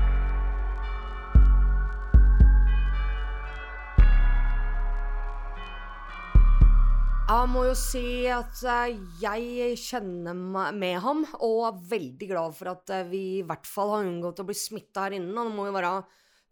Jeg 7.32 7.48
må 7.48 7.62
jo 7.63 7.76
si 7.80 8.26
at 8.28 8.60
eh, 8.67 8.98
jeg 9.22 9.76
kjenner 9.80 10.36
meg 10.36 10.76
med 10.76 10.98
ham, 11.00 11.22
og 11.39 11.62
er 11.70 11.78
veldig 11.94 12.28
glad 12.28 12.56
for 12.58 12.72
at 12.74 12.91
eh, 12.91 13.06
vi 13.08 13.22
i 13.38 13.44
hvert 13.48 13.67
fall 13.70 13.94
har 13.94 14.04
unngått 14.04 14.41
å 14.44 14.46
bli 14.50 14.56
smitta 14.58 15.06
her 15.06 15.15
inne. 15.15 15.32
Og 15.32 15.48
det 15.48 15.54
må 15.56 15.67
jo 15.70 15.76
være 15.78 15.91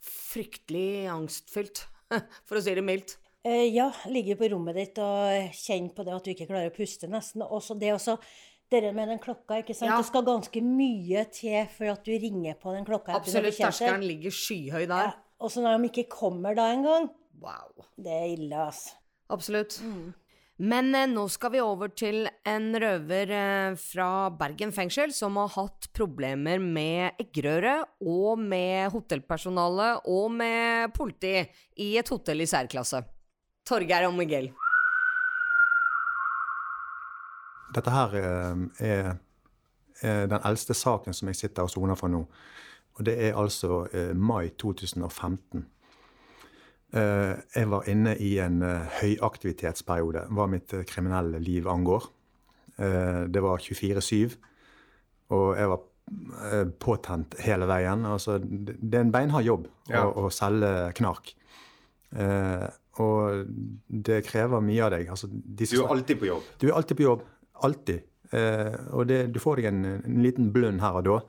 fryktelig 0.08 1.10
angstfylt, 1.12 1.82
for 2.48 2.60
å 2.60 2.62
si 2.64 2.76
det 2.78 2.84
mildt. 2.88 3.18
Eh, 3.44 3.66
ja, 3.76 3.90
ligge 4.08 4.38
på 4.40 4.48
rommet 4.54 4.80
ditt 4.80 5.02
og 5.04 5.52
kjenne 5.58 5.92
på 5.98 6.06
det 6.08 6.14
at 6.16 6.30
du 6.30 6.32
ikke 6.32 6.48
klarer 6.48 6.72
å 6.72 6.76
puste, 6.78 7.12
nesten. 7.12 7.44
Også 7.44 7.76
det 7.80 7.92
også 7.98 8.16
Dere 8.70 8.92
med 8.94 9.10
den 9.10 9.18
klokka, 9.18 9.58
ikke 9.64 9.74
sant. 9.74 9.90
Ja. 9.90 9.96
Det 9.98 10.06
skal 10.12 10.28
ganske 10.28 10.62
mye 10.62 11.24
til 11.34 11.64
for 11.74 11.90
at 11.90 12.04
du 12.06 12.12
ringer 12.22 12.54
på 12.62 12.76
den 12.76 12.86
klokka. 12.86 13.18
Absolutt. 13.18 13.58
Terskelen 13.58 14.06
ligger 14.06 14.36
skyhøy 14.38 14.84
der. 14.86 15.10
Ja. 15.10 15.16
Og 15.42 15.50
så 15.50 15.64
når 15.66 15.80
de 15.80 15.90
ikke 15.90 16.06
kommer 16.14 16.54
da 16.56 16.70
engang, 16.76 17.10
Wow. 17.42 17.88
det 17.98 18.14
er 18.14 18.28
ille, 18.38 18.68
altså. 18.70 18.94
Absolutt. 19.34 19.82
Men 20.60 20.96
eh, 20.96 21.08
nå 21.08 21.24
skal 21.32 21.54
vi 21.54 21.62
over 21.64 21.92
til 21.96 22.26
en 22.48 22.74
røver 22.84 23.32
eh, 23.32 23.78
fra 23.80 24.28
Bergen 24.36 24.74
fengsel 24.76 25.14
som 25.16 25.38
har 25.40 25.54
hatt 25.54 25.88
problemer 25.96 26.60
med 26.60 27.22
eggerøre 27.24 27.78
og 28.04 28.42
med 28.44 28.92
hotellpersonale 28.92 29.94
og 30.12 30.28
med 30.36 30.92
politi 30.96 31.38
i 31.80 31.94
et 32.02 32.12
hotell 32.12 32.44
i 32.44 32.50
særklasse. 32.50 33.00
Torgeir 33.70 34.10
og 34.10 34.18
Miguel. 34.18 34.52
Dette 37.76 37.96
her 37.96 38.20
eh, 38.20 38.64
er, 38.84 39.12
er 40.04 40.28
den 40.28 40.44
eldste 40.44 40.76
saken 40.76 41.16
som 41.16 41.32
jeg 41.32 41.40
sitter 41.40 41.70
og 41.70 41.72
soner 41.72 41.96
for 42.00 42.12
nå. 42.12 42.26
Og 43.00 43.06
det 43.08 43.16
er 43.30 43.40
altså 43.40 43.86
eh, 43.96 44.12
mai 44.12 44.50
2015. 44.60 45.64
Eh, 46.94 47.34
jeg 47.54 47.70
var 47.70 47.86
inne 47.92 48.16
i 48.18 48.32
en 48.42 48.62
eh, 48.66 48.88
høyaktivitetsperiode, 49.02 50.24
hva 50.34 50.48
mitt 50.50 50.74
eh, 50.74 50.86
kriminelle 50.90 51.38
liv 51.44 51.68
angår. 51.70 52.08
Det 52.80 53.42
var 53.44 53.60
24-7, 53.60 54.38
og 55.36 55.50
jeg 55.60 55.68
var 55.68 55.82
påtent 56.80 57.34
hele 57.44 57.66
veien. 57.68 58.06
Altså, 58.08 58.38
det 58.40 58.96
er 58.96 59.04
en 59.04 59.12
beinhard 59.12 59.44
jobb 59.44 59.66
Ja. 59.92 60.06
å, 60.08 60.24
å 60.24 60.30
selge 60.32 60.70
knark. 60.96 61.34
Og 63.04 63.52
det 64.08 64.22
krever 64.28 64.64
mye 64.64 64.86
av 64.88 64.94
deg. 64.96 65.10
Altså, 65.12 65.28
disse 65.30 65.76
Du 65.76 65.84
er 65.84 65.92
alltid 65.92 66.22
på 66.22 66.30
jobb. 66.30 66.48
du 66.64 66.68
er 66.70 66.78
alltid 66.80 66.98
på 67.02 67.04
jobb. 67.06 67.28
Alltid. 67.68 68.08
Og 68.96 69.04
det, 69.12 69.20
du 69.36 69.40
får 69.44 69.60
deg 69.60 69.70
en, 69.74 69.84
en 70.00 70.24
liten 70.24 70.48
blund 70.56 70.80
her 70.84 71.02
og 71.02 71.06
da. 71.10 71.20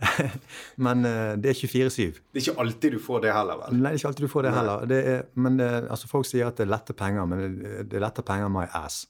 Men 0.86 1.04
eh, 1.08 1.32
det 1.40 1.52
er 1.52 1.58
24-7. 1.58 2.20
Det 2.32 2.40
er 2.40 2.44
ikke 2.44 2.60
alltid 2.64 2.96
du 2.96 3.00
får 3.02 3.24
det 3.24 3.32
heller, 3.34 3.60
vel? 3.62 3.78
Nei, 3.78 3.90
det 3.90 3.92
er 3.94 4.00
ikke 4.00 4.10
alltid 4.12 4.26
du 4.26 4.32
får 4.32 4.46
det 4.46 4.52
Nei. 4.52 4.58
heller. 4.60 4.86
Det 4.92 5.00
er, 5.12 5.22
men 5.34 5.58
det, 5.60 5.68
altså, 5.94 6.10
Folk 6.10 6.28
sier 6.28 6.50
at 6.50 6.58
det 6.60 6.66
er 6.66 6.72
lette 6.74 6.96
penger, 6.96 7.28
men 7.30 7.58
det, 7.62 7.96
er 7.96 8.04
lette 8.04 8.24
penger 8.26 8.52
my 8.52 8.66
ass. 8.76 9.04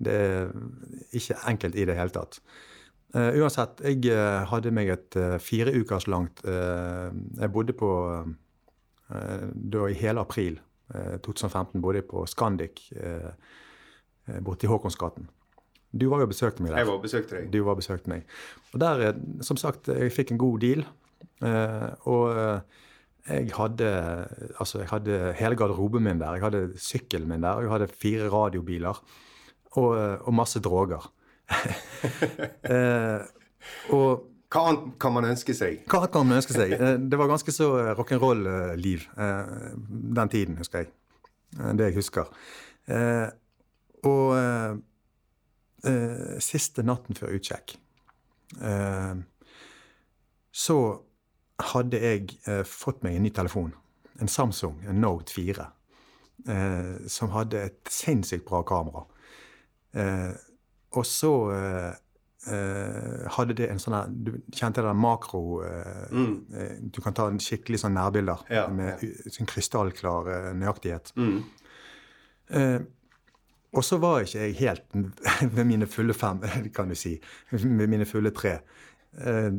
Det 0.00 0.16
er 0.16 0.52
ikke 1.20 1.36
enkelt 1.52 1.76
i 1.76 1.84
det 1.88 1.96
hele 1.98 2.14
tatt. 2.14 2.40
Uh, 3.10 3.34
uansett, 3.42 3.80
jeg 3.82 4.06
uh, 4.14 4.46
hadde 4.46 4.70
meg 4.70 4.92
et 4.94 5.16
uh, 5.18 5.34
fire 5.42 5.72
ukers 5.74 6.04
langt 6.06 6.44
eh, 6.46 7.08
Jeg 7.40 7.50
bodde 7.50 7.74
på 7.74 7.88
eh, 9.10 9.48
Da 9.50 9.88
i 9.90 9.96
hele 9.98 10.22
april 10.22 10.60
eh, 10.94 11.16
2015 11.18 11.82
bodde 11.82 11.98
jeg 12.04 12.06
på 12.10 12.22
Scandic 12.30 12.84
eh, 12.94 13.32
eh, 14.28 14.38
borte 14.46 14.68
i 14.68 14.70
Håkonsgaten. 14.70 15.26
Du 15.90 16.06
var 16.10 16.22
jo 16.22 16.28
og 16.28 16.30
besøkte 16.30 16.62
meg 16.62 16.70
der. 16.70 16.78
Jeg 16.78 16.86
var 16.86 16.98
og 16.98 17.02
besøkte 17.02 17.36
deg. 17.36 17.48
Du 17.50 17.64
var 17.66 17.74
og 17.74 17.80
besøkte 17.80 18.10
meg. 18.12 18.26
Og 18.74 18.82
der, 18.82 19.00
eh, 19.08 19.16
som 19.42 19.58
sagt, 19.58 19.88
jeg 19.90 20.12
fikk 20.14 20.32
en 20.32 20.38
god 20.38 20.60
deal. 20.62 20.84
Eh, 21.42 21.90
og 22.06 22.36
eh, 22.36 22.60
jeg 23.30 23.50
hadde 23.54 23.88
altså 24.58 24.80
jeg 24.80 24.88
hadde 24.90 25.34
hele 25.38 25.56
garderoben 25.58 26.02
min 26.06 26.20
der. 26.22 26.38
Jeg 26.38 26.46
hadde 26.46 26.78
sykkelen 26.78 27.28
min 27.28 27.42
der. 27.42 27.62
Jeg 27.64 27.70
hadde 27.70 27.88
fire 27.90 28.30
radiobiler. 28.30 29.02
Og, 29.78 29.90
og 30.26 30.34
masse 30.34 30.60
droger. 30.62 31.12
og 33.94 34.26
Hva 34.50 34.60
annet 34.66 34.96
kan 34.98 35.12
man 35.14 35.28
ønske 35.28 35.54
seg? 35.54 35.84
hva 35.90 36.08
kan 36.10 36.26
man 36.26 36.40
ønske 36.40 36.54
seg? 36.56 36.72
Det 37.06 37.18
var 37.18 37.30
ganske 37.30 37.52
så 37.54 37.94
rock'n'roll-liv 37.94 39.04
den 40.18 40.28
tiden, 40.32 40.58
husker 40.58 40.82
jeg. 40.82 40.90
Det 41.78 41.86
jeg 41.86 41.94
husker. 42.00 42.32
Og 44.10 44.26
eh, 45.84 46.38
siste 46.42 46.82
natten 46.86 47.14
før 47.18 47.36
utsjekk 47.38 47.76
eh, 48.62 49.14
så 50.52 50.76
hadde 51.72 52.00
jeg 52.02 52.38
eh, 52.48 52.62
fått 52.66 53.02
meg 53.04 53.16
en 53.18 53.22
ny 53.22 53.30
telefon. 53.36 53.72
En 54.20 54.28
Samsung, 54.28 54.80
en 54.88 55.00
Note 55.00 55.32
4. 55.32 55.66
Eh, 56.48 56.94
som 57.12 57.30
hadde 57.34 57.60
et 57.68 57.90
sinnssykt 57.92 58.46
bra 58.48 58.62
kamera. 58.66 59.04
Eh, 59.94 60.32
og 60.96 61.06
så 61.06 61.32
eh, 61.54 63.26
hadde 63.36 63.54
det 63.58 63.66
en 63.70 63.78
sånn 63.82 63.94
her 63.98 64.06
Du 64.10 64.30
kjente 64.56 64.80
den 64.82 64.96
makro 64.98 65.60
eh, 65.66 66.06
Mm. 66.10 66.90
Du 66.90 67.00
kan 67.04 67.14
ta 67.14 67.28
en 67.30 67.38
skikkelig 67.38 67.82
sånn 67.84 67.94
nærbilder 67.94 68.40
Ja, 68.50 68.64
med 68.72 69.02
ja. 69.04 69.30
sånn 69.30 69.46
krystallklar 69.50 70.54
nøyaktighet. 70.58 71.12
Mm. 71.20 71.42
Og 73.70 73.84
så 73.86 74.00
var 74.02 74.24
ikke 74.24 74.42
jeg 74.42 74.56
helt 74.58 74.96
med 75.56 75.64
mine 75.66 75.86
fulle 75.86 76.14
fem, 76.14 76.42
kan 76.74 76.90
du 76.90 76.98
si. 76.98 77.14
Med 77.62 77.86
mine 77.90 78.06
fulle 78.08 78.32
tre. 78.34 78.58
Eh, 79.18 79.52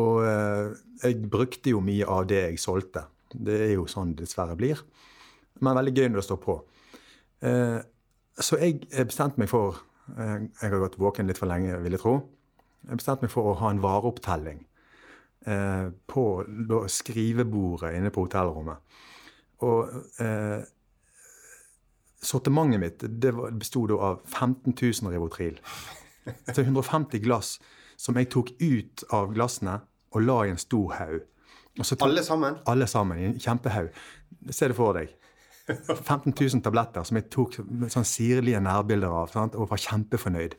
og 0.00 0.24
eh, 0.24 0.72
jeg 1.02 1.30
brukte 1.30 1.74
jo 1.74 1.82
mye 1.84 2.08
av 2.08 2.26
det 2.30 2.40
jeg 2.46 2.60
solgte. 2.62 3.06
Det 3.32 3.58
er 3.68 3.74
jo 3.74 3.88
sånn 3.88 4.14
det 4.16 4.26
dessverre 4.26 4.56
blir. 4.56 4.80
Men 5.60 5.76
veldig 5.78 5.94
gøy 5.96 6.08
når 6.08 6.22
det 6.22 6.28
står 6.30 6.40
på. 6.42 6.58
Eh, 7.44 7.78
så 8.40 8.58
jeg 8.62 8.86
bestemte 8.88 9.40
meg 9.40 9.50
for 9.52 9.82
Jeg 10.12 10.68
har 10.68 10.80
gått 10.82 10.96
våken 10.98 11.28
litt 11.28 11.38
for 11.38 11.46
lenge, 11.46 11.76
vil 11.78 11.94
jeg 11.94 12.00
tro. 12.02 12.16
Jeg 12.88 12.98
bestemte 12.98 13.22
meg 13.22 13.30
for 13.30 13.52
å 13.52 13.58
ha 13.60 13.68
en 13.70 13.80
vareopptelling 13.80 14.64
på 16.10 16.24
skrivebordet 16.90 17.92
inne 17.96 18.10
på 18.14 18.24
hotellrommet. 18.26 18.82
Og 19.62 19.94
sortimentet 22.22 22.80
mitt 22.80 23.04
det 23.22 23.32
bestod 23.58 23.88
da 23.92 23.94
av 24.12 24.20
15 24.26 24.74
000 25.02 25.12
Rivotril. 25.12 25.58
Så 26.54 26.62
150 26.62 27.18
glass 27.24 27.56
som 27.98 28.16
jeg 28.18 28.28
tok 28.30 28.52
ut 28.60 29.04
av 29.12 29.32
glassene 29.34 29.80
og 30.12 30.22
la 30.22 30.42
i 30.46 30.50
en 30.52 30.58
stor 30.60 30.92
haug. 30.98 31.20
Og 31.78 31.84
så 31.88 31.96
tok- 31.96 32.08
Alle 32.08 32.22
sammen? 32.22 32.56
alle 32.66 32.86
sammen 32.86 33.18
i 33.18 33.24
en 33.30 33.38
kjempehaug. 33.40 33.88
Se 34.50 34.68
det 34.68 34.76
for 34.76 34.92
deg. 34.92 35.08
15 35.68 36.34
000 36.34 36.62
tabletter 36.62 37.04
som 37.06 37.16
jeg 37.16 37.30
tok 37.30 37.54
sånn 37.88 38.04
sirlige 38.06 38.60
nærbilder 38.60 39.08
av 39.22 39.30
sant? 39.32 39.54
og 39.54 39.70
var 39.70 39.78
kjempefornøyd. 39.78 40.54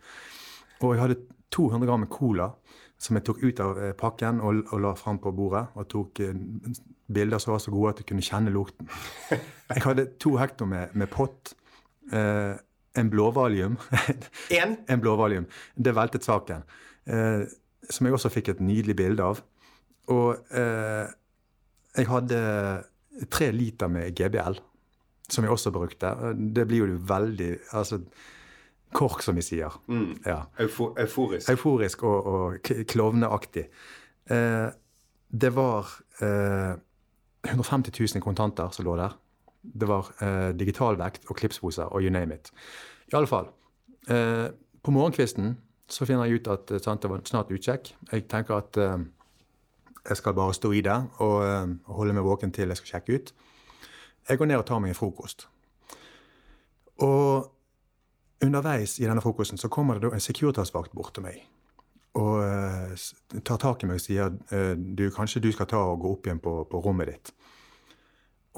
Og 0.82 0.94
jeg 0.96 1.02
hadde 1.02 1.18
200 1.52 1.86
gram 1.86 2.00
med 2.00 2.10
cola 2.10 2.52
som 3.02 3.18
jeg 3.18 3.26
tok 3.28 3.42
ut 3.44 3.62
av 3.64 3.80
eh, 3.80 3.94
pakken 3.98 4.42
og, 4.44 4.64
og 4.72 4.84
la 4.84 4.94
fram 5.00 5.20
på 5.24 5.34
bordet. 5.36 5.66
Og 5.76 5.88
tok 5.92 6.22
eh, 6.24 6.36
bilder 7.14 7.42
som 7.42 7.56
var 7.56 7.64
så 7.64 7.74
gode 7.74 7.94
at 7.94 8.04
jeg 8.04 8.10
kunne 8.12 8.26
kjenne 8.26 8.54
lukten. 8.54 8.90
Jeg 9.74 9.82
hadde 9.82 10.06
to 10.22 10.36
hektar 10.38 10.68
med, 10.70 10.92
med 10.94 11.10
pott. 11.10 11.56
Eh, 12.14 12.54
en 13.00 13.10
blåvalium. 13.10 13.78
En? 14.60 14.78
en 14.88 15.02
blåvalium. 15.02 15.48
Det 15.76 15.96
veltet 15.96 16.24
saken. 16.24 16.62
Eh, 17.10 17.48
som 17.90 18.08
jeg 18.08 18.16
også 18.16 18.32
fikk 18.32 18.54
et 18.54 18.62
nydelig 18.64 18.96
bilde 19.00 19.26
av. 19.26 19.42
Og 20.14 20.54
eh, 20.56 21.10
jeg 21.98 22.10
hadde 22.10 22.38
tre 23.34 23.50
liter 23.54 23.90
med 23.92 24.14
GBL, 24.18 24.60
som 25.30 25.46
jeg 25.46 25.54
også 25.54 25.74
brukte. 25.74 26.14
Det 26.34 26.68
blir 26.70 26.86
jo 26.86 27.02
veldig 27.08 27.52
Altså 27.78 28.02
kork, 28.94 29.24
som 29.26 29.36
vi 29.36 29.44
sier. 29.46 29.74
Mm. 29.88 30.14
Ja. 30.26 30.44
Eufo 30.64 30.92
euforisk. 31.00 31.50
Euforisk 31.50 32.04
og, 32.08 32.30
og 32.34 32.72
klovneaktig. 32.90 33.68
Eh, 34.32 34.68
det 35.34 35.52
var 35.56 35.90
eh, 36.22 36.74
150 37.50 37.92
000 38.16 38.24
kontanter 38.24 38.70
som 38.72 38.86
lå 38.86 38.96
der. 39.00 39.18
Det 39.64 39.88
var 39.88 40.12
eh, 40.22 40.52
digitalvekt 40.60 41.30
og 41.30 41.40
klipsposer 41.40 41.90
og 41.92 42.04
you 42.04 42.12
name 42.12 42.36
it. 42.36 42.52
I 43.12 43.18
alle 43.18 43.28
fall. 43.28 43.50
Eh, 44.10 44.48
på 44.84 44.92
morgenkvisten 44.92 45.56
så 45.90 46.06
finner 46.06 46.28
jeg 46.28 46.42
ut 46.42 46.52
at 46.54 46.72
eh, 46.72 46.82
sant, 46.84 47.02
det 47.02 47.12
var 47.12 47.24
snart 47.26 47.52
utsjekk. 47.52 47.94
Jeg 48.12 48.28
tenker 48.32 48.60
at 48.60 48.78
eh, 48.78 49.06
jeg 50.04 50.20
skal 50.20 50.36
bare 50.36 50.54
stå 50.54 50.72
i 50.76 50.84
det 50.84 51.00
og 51.24 51.40
og 51.88 51.96
holde 51.96 52.14
meg 52.14 52.26
våken 52.28 52.52
til 52.52 52.68
jeg 52.68 52.78
skal 52.78 52.96
sjekke 52.98 53.16
ut. 53.16 53.34
Jeg 54.30 54.40
går 54.40 54.46
ned 54.46 54.62
og 54.62 54.66
tar 54.66 54.80
meg 54.80 54.94
en 54.94 55.00
frokost. 55.00 55.48
Og 57.04 57.53
underveis 58.44 59.00
i 59.00 59.08
denne 59.08 59.24
frokosten 59.24 59.60
så 59.62 59.70
kommer 59.72 59.98
det 59.98 60.08
da 60.08 60.14
en 60.16 60.24
Securitas-vakt 60.24 60.94
bort 60.96 61.16
til 61.16 61.26
meg. 61.26 61.42
Og 62.20 62.44
uh, 62.46 63.40
tar 63.42 63.62
tak 63.62 63.84
i 63.84 63.90
meg 63.90 63.98
og 63.98 64.04
sier 64.04 64.36
eh, 64.54 64.76
du, 64.78 65.08
kanskje 65.16 65.42
du 65.42 65.50
skal 65.54 65.66
ta 65.72 65.80
og 65.82 66.04
gå 66.04 66.12
opp 66.14 66.28
igjen 66.30 66.44
på, 66.44 66.60
på 66.70 66.82
rommet 66.84 67.10
ditt. 67.10 67.32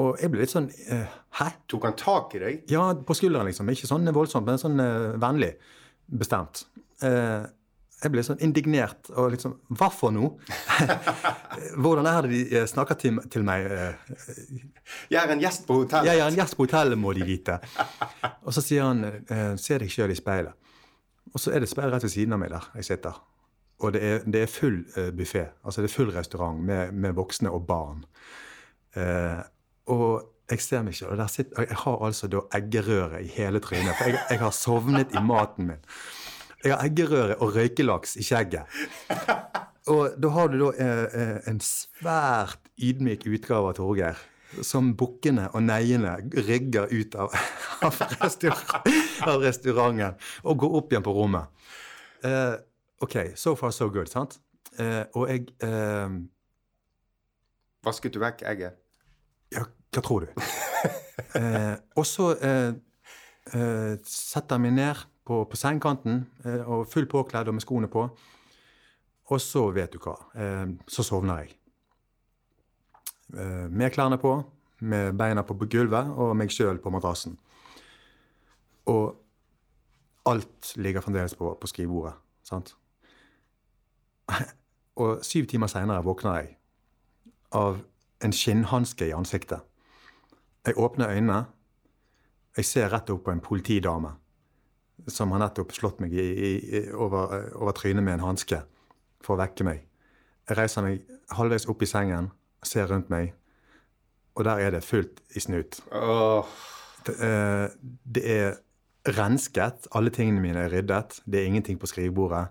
Og 0.03 0.19
jeg 0.19 0.27
ble 0.33 0.41
litt 0.41 0.51
sånn 0.51 0.67
uh, 0.67 1.13
Hæ? 1.39 1.47
Tok 1.71 1.87
han 1.87 1.95
tak 1.99 2.35
i 2.35 2.41
deg? 2.43 2.65
Ja, 2.71 2.89
på 2.99 3.15
skulderen, 3.15 3.47
liksom. 3.47 3.71
Ikke 3.71 3.87
sånn 3.87 4.11
voldsomt, 4.11 4.49
men 4.49 4.59
sånn 4.59 4.81
vennlig. 5.23 5.53
Bestemt. 6.05 6.65
Eh, 7.03 7.45
jeg 8.03 8.11
ble 8.11 8.21
sånn 8.27 8.41
indignert 8.43 9.07
og 9.15 9.31
liksom 9.31 9.53
Hva 9.79 9.87
for 9.93 10.11
noe? 10.11 10.35
Hvordan 11.81 12.05
er 12.09 12.21
det 12.25 12.31
de 12.33 12.41
eh, 12.59 12.65
snakker 12.69 12.97
til, 12.99 13.19
til 13.31 13.45
meg? 13.47 13.65
eh, 13.71 13.93
Jeg 15.11 15.21
er 15.23 15.31
en 15.33 15.41
gjest 15.41 15.65
på 15.67 15.77
hotellet. 15.83 16.09
jeg 16.11 16.19
er 16.19 16.27
en 16.27 16.35
gjest 16.39 16.57
på 16.57 16.65
hotellet, 16.67 16.97
må 16.99 17.13
de 17.15 17.23
vite. 17.25 17.59
Og 18.43 18.53
så 18.53 18.61
sier 18.61 18.83
han 18.83 19.03
eh, 19.07 19.55
'se 19.57 19.77
deg 19.81 19.89
sjøl 19.91 20.11
i 20.11 20.19
speilet'. 20.19 20.53
Og 21.33 21.39
så 21.41 21.51
er 21.51 21.59
det 21.59 21.69
et 21.69 21.73
speil 21.73 21.89
rett 21.91 22.03
ved 22.03 22.11
siden 22.13 22.33
av 22.35 22.39
meg 22.39 22.49
der 22.53 22.67
jeg 22.75 22.85
sitter. 22.85 23.15
Og 23.83 23.91
det 23.93 24.01
er, 24.03 24.19
det 24.27 24.41
er 24.45 24.47
full 24.51 24.77
eh, 24.95 25.09
buffé. 25.11 25.47
Altså 25.65 25.81
det 25.81 25.89
er 25.89 25.95
full 25.95 26.11
restaurant 26.15 26.61
med, 26.63 26.91
med 26.93 27.13
voksne 27.17 27.51
og 27.51 27.65
barn. 27.67 28.05
Eh, 28.95 29.41
og 29.91 30.31
jeg 30.51 30.61
ser 30.61 30.83
meg 30.85 30.93
selv, 30.95 31.11
og 31.11 31.17
der 31.17 31.27
sitter, 31.27 31.65
jeg 31.65 31.75
har 31.81 32.05
altså 32.05 32.27
da 32.29 32.39
eggerøre 32.53 33.23
i 33.23 33.27
hele 33.33 33.59
trynet. 33.59 33.95
For 33.97 34.11
jeg, 34.11 34.19
jeg 34.29 34.39
har 34.39 34.51
sovnet 34.53 35.15
i 35.17 35.21
maten 35.25 35.67
min. 35.71 35.81
Jeg 36.65 36.73
har 36.73 36.81
eggerøre 36.87 37.35
og 37.45 37.51
røykelaks 37.53 38.15
i 38.17 38.23
skjegget. 38.25 38.65
Og 39.93 40.15
da 40.17 40.29
har 40.33 40.47
du 40.49 40.55
da 40.63 40.69
eh, 40.81 41.03
eh, 41.13 41.35
en 41.51 41.59
svært 41.61 42.71
ydmyk 42.81 43.27
utgave 43.29 43.69
av 43.69 43.77
Torgeir. 43.77 44.23
Som 44.65 44.93
bukkene 44.97 45.49
og 45.53 45.61
neiene 45.65 46.15
rygger 46.47 46.89
ut 46.89 47.17
av, 47.21 47.35
av, 47.85 48.01
restaur 48.21 48.63
av 49.27 49.43
restauranten 49.43 50.17
og 50.47 50.57
går 50.63 50.77
opp 50.79 50.93
igjen 50.93 51.05
på 51.05 51.13
rommet. 51.13 51.69
Eh, 52.25 52.55
OK, 53.05 53.19
so 53.37 53.53
far 53.59 53.75
so 53.75 53.91
good, 53.93 54.09
sant? 54.09 54.39
Eh, 54.81 55.03
og 55.13 55.29
jeg 55.29 55.45
eh, 55.63 56.17
Vasket 57.85 58.15
du 58.15 58.23
vekk 58.23 58.41
egget? 58.49 58.79
Ja, 59.53 59.67
hva 59.93 60.01
tror 60.01 60.25
du? 60.25 60.45
eh, 61.37 61.75
og 61.93 62.07
så 62.09 62.33
setter 63.45 64.55
jeg 64.57 64.63
meg 64.63 64.73
ned 64.73 65.03
på, 65.25 65.41
på 65.49 65.57
sengekanten 65.57 66.25
eh, 66.45 66.61
og 66.61 66.87
full 66.89 67.07
påkledd 67.09 67.49
og 67.49 67.57
med 67.57 67.65
skoene 67.65 67.89
på. 67.91 68.05
Og 69.25 69.41
så, 69.41 69.63
vet 69.73 69.93
du 69.93 69.99
hva, 70.03 70.15
eh, 70.37 70.67
så 70.87 71.05
sovner 71.05 71.43
jeg. 71.43 71.55
Eh, 73.33 73.65
med 73.69 73.93
klærne 73.93 74.19
på, 74.21 74.37
med 74.85 75.15
beina 75.17 75.41
på 75.41 75.57
gulvet 75.65 76.11
og 76.13 76.35
meg 76.37 76.53
sjøl 76.53 76.77
på 76.81 76.93
madrassen. 76.93 77.37
Og 78.91 79.15
alt 80.29 80.75
ligger 80.77 81.01
fremdeles 81.01 81.35
på, 81.35 81.55
på 81.61 81.67
skrivebordet. 81.67 82.13
sant? 82.43 82.75
Og 84.95 85.25
syv 85.25 85.45
timer 85.51 85.67
seinere 85.67 86.03
våkner 86.05 86.37
jeg 86.39 86.53
av 87.51 87.81
en 88.23 88.33
skinnhanske 88.33 89.09
i 89.09 89.11
ansiktet. 89.11 89.59
Jeg 90.65 90.77
åpner 90.77 91.11
øynene. 91.11 91.45
Jeg 92.57 92.65
ser 92.65 92.89
rett 92.93 93.09
opp 93.09 93.25
på 93.25 93.33
en 93.33 93.43
politidame 93.43 94.13
som 95.11 95.33
har 95.35 95.41
nettopp 95.43 95.73
slått 95.75 95.99
meg 96.03 96.13
i, 96.13 96.25
i, 96.25 96.81
over, 96.93 97.51
over 97.59 97.75
trynet 97.77 98.03
med 98.05 98.17
en 98.17 98.27
hanske 98.29 98.61
for 99.23 99.35
å 99.35 99.41
vekke 99.41 99.67
meg. 99.67 99.83
Jeg 100.45 100.59
reiser 100.59 100.85
meg 100.85 101.03
halvveis 101.35 101.67
opp 101.71 101.81
i 101.81 101.89
sengen, 101.89 102.29
ser 102.65 102.89
rundt 102.89 103.09
meg, 103.13 103.33
og 104.35 104.45
der 104.47 104.61
er 104.65 104.75
det 104.75 104.83
fullt 104.85 105.21
i 105.35 105.41
snut. 105.43 105.79
Det, 107.05 107.15
eh, 107.23 107.67
det 108.15 108.23
er 108.29 108.57
rensket. 109.15 109.87
Alle 109.95 110.11
tingene 110.13 110.41
mine 110.41 110.65
er 110.65 110.73
ryddet. 110.73 111.19
Det 111.25 111.41
er 111.41 111.49
ingenting 111.49 111.79
på 111.79 111.89
skrivebordet. 111.89 112.47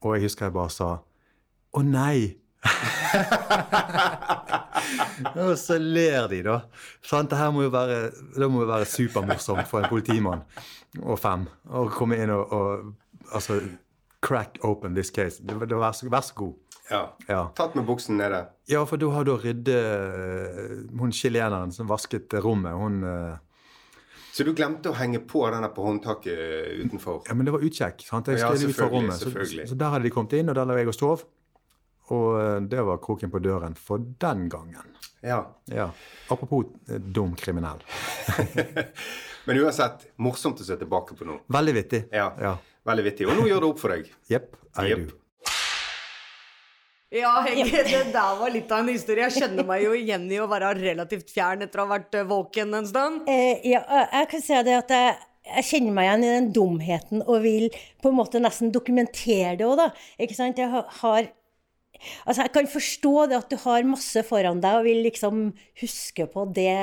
Og 0.00 0.16
jeg 0.16 0.26
husker 0.26 0.48
jeg 0.48 0.56
bare 0.56 0.72
sa 0.72 0.90
Å 1.76 1.82
nei! 1.84 2.36
og 5.46 5.54
så 5.58 5.78
ler 5.80 6.28
de, 6.32 6.42
da. 6.46 6.58
Sant? 7.04 7.30
Det 7.32 7.38
her 7.40 7.52
må 7.54 7.66
jo 7.66 7.72
være, 7.74 7.98
det 8.36 8.50
må 8.50 8.64
jo 8.64 8.68
være 8.70 8.88
supermorsomt 8.90 9.66
for 9.70 9.84
en 9.84 9.90
politimann 9.92 10.44
og 11.02 11.18
fem 11.20 11.44
å 11.68 11.86
komme 11.92 12.16
inn 12.22 12.30
og, 12.32 12.52
og 12.56 13.32
altså, 13.36 13.58
crack 14.24 14.58
open 14.64 14.94
this 14.96 15.10
case. 15.12 15.42
Det, 15.42 15.58
det, 15.68 15.76
vær, 15.76 15.92
så, 15.96 16.08
vær 16.12 16.24
så 16.24 16.36
god. 16.38 16.54
Ja. 16.90 17.02
Ja. 17.26 17.40
Tatt 17.58 17.74
med 17.74 17.86
buksen 17.88 18.16
nede. 18.20 18.44
Ja, 18.70 18.84
for 18.86 19.00
du 19.00 19.08
har 19.10 19.24
da 19.26 19.34
rydde 19.42 19.74
Hun 20.94 21.10
chileneren 21.14 21.72
som 21.74 21.88
vasket 21.90 22.30
rommet, 22.44 22.76
hun 22.78 23.00
eh, 23.02 23.34
Så 24.34 24.44
du 24.46 24.52
glemte 24.54 24.92
å 24.92 24.94
henge 24.94 25.18
på 25.26 25.42
denne 25.50 25.66
på 25.74 25.82
håndtaket 25.82 26.38
utenfor? 26.84 27.24
Ja, 27.26 27.34
men 27.34 27.48
det 27.48 27.54
var 27.56 27.64
utkjekk. 27.66 28.04
sant? 28.06 28.30
Jeg 28.30 28.38
Ja, 28.38 28.52
skrev 28.54 28.70
ut 28.70 28.78
fra 28.78 28.88
rommet. 28.92 29.18
Så, 29.18 29.32
så 29.66 29.74
der 29.78 29.90
hadde 29.96 30.06
de 30.06 30.12
kommet 30.14 30.36
inn, 30.38 30.52
og 30.52 30.58
der 30.58 30.68
lå 30.68 30.76
jeg 30.78 30.92
og 30.92 30.98
sov. 30.98 31.24
Og 32.14 32.38
eh, 32.40 32.60
det 32.70 32.84
var 32.86 33.00
kroken 33.02 33.32
på 33.32 33.40
døren 33.42 33.74
for 33.78 33.98
den 34.22 34.46
gangen. 34.52 34.94
Ja. 35.26 35.40
Ja. 35.72 35.90
Apropos 36.28 36.64
eh, 36.88 37.00
dum 37.00 37.34
kriminell. 37.38 37.82
Men 39.46 39.60
uansett, 39.62 40.08
morsomt 40.22 40.60
å 40.62 40.66
se 40.66 40.76
tilbake 40.78 41.14
på 41.18 41.26
nå. 41.26 41.40
Veldig 41.54 41.74
vittig. 41.76 42.02
Ja. 42.14 42.32
Ja. 42.40 42.56
Veldig 42.86 43.04
vittig. 43.10 43.28
Og 43.30 43.38
nå 43.38 43.46
gjør 43.50 43.62
det 43.64 43.70
opp 43.72 43.80
for 43.82 43.94
deg. 43.94 44.10
Jepp. 44.30 44.52
I 44.78 44.90
yep. 44.90 45.06
do. 45.06 45.22
Ja, 47.16 47.30
Hege, 47.46 47.84
det 47.86 48.00
der 48.12 48.34
var 48.40 48.50
litt 48.50 48.72
av 48.74 48.82
en 48.82 48.90
historie. 48.90 49.28
Jeg 49.28 49.44
kjenner 49.44 49.66
meg 49.66 49.84
jo 49.84 49.94
igjen 49.96 50.26
i 50.34 50.40
å 50.42 50.48
være 50.50 50.72
relativt 50.80 51.30
fjern 51.32 51.62
etter 51.64 51.80
å 51.80 51.86
ha 51.86 51.94
vært 51.94 52.18
eh, 52.18 52.26
våken 52.26 52.74
en 52.80 52.88
stund. 52.90 53.30
Eh, 53.30 53.62
ja, 53.70 53.82
jeg 54.10 54.28
kan 54.32 54.42
si 54.42 54.58
det 54.66 54.74
at 54.80 54.90
jeg, 54.94 55.14
jeg 55.52 55.68
kjenner 55.70 55.96
meg 55.96 56.08
igjen 56.08 56.26
i 56.26 56.32
den 56.34 56.48
dumheten 56.58 57.22
og 57.22 57.40
vil 57.46 57.68
på 58.02 58.10
en 58.10 58.18
måte 58.18 58.42
nesten 58.42 58.74
dokumentere 58.74 59.54
det 59.60 59.68
òg, 59.68 59.76
da. 59.84 59.88
Ikke 60.18 60.38
sant? 60.38 60.58
Jeg 60.58 60.72
har- 60.74 60.90
har 61.00 61.30
Altså, 62.24 62.42
jeg 62.42 62.52
kan 62.56 62.68
forstå 62.70 63.14
det 63.30 63.40
at 63.40 63.50
du 63.52 63.56
har 63.62 63.88
masse 63.88 64.22
foran 64.28 64.60
deg 64.64 64.80
og 64.80 64.86
vil 64.88 65.02
liksom 65.06 65.48
huske 65.82 66.28
på 66.32 66.46
det 66.56 66.74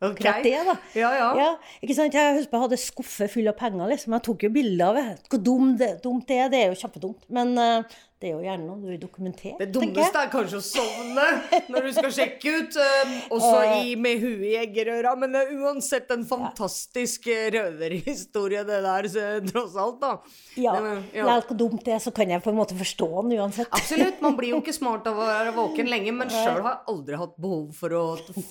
Okay. 0.00 0.40
det, 0.42 0.56
da. 0.64 0.74
Ja, 0.96 1.10
ja. 1.36 1.48
ikke 1.84 1.92
sant? 1.92 2.14
Jeg 2.16 2.38
husker 2.38 2.56
jeg 2.56 2.62
hadde 2.62 2.76
skuffe 2.80 3.26
full 3.28 3.50
av 3.50 3.58
penger, 3.58 3.84
liksom. 3.90 4.14
Jeg 4.16 4.24
tok 4.24 4.46
jo 4.46 4.50
bilder 4.54 4.86
av 4.86 4.96
det. 4.96 5.02
Hvor 5.28 5.42
dumt 5.44 5.74
det, 5.82 5.90
dumt 6.00 6.24
det 6.30 6.38
er, 6.40 6.48
det 6.48 6.60
er 6.62 6.70
jo 6.70 6.78
kjempedumt. 6.80 7.26
Men 7.36 7.52
eh, 7.60 7.98
det 8.20 8.28
er 8.28 8.34
jo 8.34 8.42
gjerne 8.44 8.66
noe 8.66 8.76
du 8.82 8.88
vil 8.90 8.98
dokumentere. 9.00 9.54
Det 9.62 9.70
dummeste 9.72 10.20
er 10.20 10.28
kanskje 10.28 10.58
å 10.58 10.64
sovne 10.64 11.22
når 11.72 11.86
du 11.86 11.90
skal 11.96 12.10
sjekke 12.12 12.50
ut, 12.52 12.74
um, 12.76 13.14
også 13.38 13.52
i, 13.80 13.94
med 13.96 14.20
huet 14.20 14.42
i 14.50 14.50
eggerøra. 14.60 15.14
Men 15.16 15.32
det 15.32 15.40
er 15.46 15.54
uansett 15.56 16.12
en 16.12 16.26
fantastisk 16.28 17.30
eh, 17.32 17.46
røverhistorie, 17.54 18.60
det 18.68 18.82
der, 18.84 19.08
så, 19.08 19.24
tross 19.48 19.78
alt, 19.80 20.02
da. 20.02 20.10
Ja, 20.60 20.74
det 20.76 20.90
er 20.90 21.22
ja. 21.22 21.38
Hvor 21.48 21.56
dumt 21.62 21.86
det 21.86 21.94
er, 21.96 22.02
så 22.04 22.12
kan 22.12 22.28
jeg 22.28 22.44
på 22.44 22.52
en 22.52 22.58
måte 22.58 22.76
forstå 22.76 23.08
den 23.22 23.38
uansett. 23.38 23.70
Absolutt. 23.72 24.20
Man 24.20 24.36
blir 24.36 24.52
jo 24.52 24.60
ikke 24.60 24.76
smart 24.82 25.08
av 25.08 25.16
å 25.16 25.30
være 25.30 25.56
våken 25.56 25.88
lenge, 25.88 26.12
men 26.20 26.28
sjøl 26.28 26.60
har 26.60 26.74
jeg 26.74 26.92
aldri 26.92 27.22
hatt 27.22 27.34
behov 27.40 27.72
for 27.80 27.96
å 27.96 28.04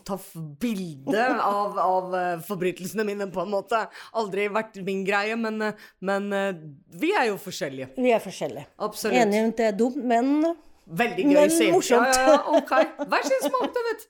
ta 0.10 0.18
bilde 0.66 1.30
av, 1.46 1.78
av 1.86 2.18
eh, 2.18 2.34
forbrytelsene 2.50 3.06
mine, 3.06 3.30
på 3.30 3.46
en 3.46 3.54
måte. 3.54 3.86
Aldri 4.18 4.50
vært 4.50 4.82
min 4.82 5.06
greie, 5.06 5.38
men, 5.38 5.62
eh, 5.70 5.88
men 6.10 6.34
eh, 6.34 6.52
vi 6.98 7.14
er 7.14 7.30
jo 7.30 7.38
forskjellige. 7.46 7.94
Vi 8.02 8.18
er 8.18 8.26
forskjellige. 8.26 8.66
Absolutt. 8.90 9.22
Enig 9.22 9.46
det 9.60 9.68
er 9.74 9.78
dumt, 9.78 10.00
men 10.00 10.56
Veldig 10.90 11.26
gøy 11.28 11.36
Men 11.38 11.74
morsomt. 11.76 12.16
Ja, 12.18 12.32
ja, 12.34 12.38
ok. 12.58 12.72
Hver 13.12 13.26
sin 13.28 13.44
smak, 13.44 13.68
du 13.76 13.82
vet. 13.92 14.08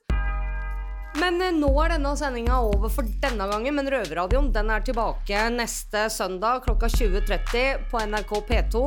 Men 1.20 1.40
eh, 1.42 1.50
nå 1.52 1.68
er 1.82 1.96
denne 1.96 2.12
sendinga 2.16 2.60
over 2.70 2.92
for 2.92 3.08
denne 3.20 3.48
gangen. 3.50 3.76
Men 3.76 3.90
Røverradioen 3.92 4.48
den 4.54 4.70
er 4.72 4.86
tilbake 4.86 5.42
neste 5.52 6.06
søndag 6.14 6.62
klokka 6.64 6.88
20.30 6.94 7.84
på 7.90 8.00
NRK 8.14 8.32
P2. 8.48 8.84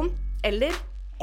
Eller 0.47 0.73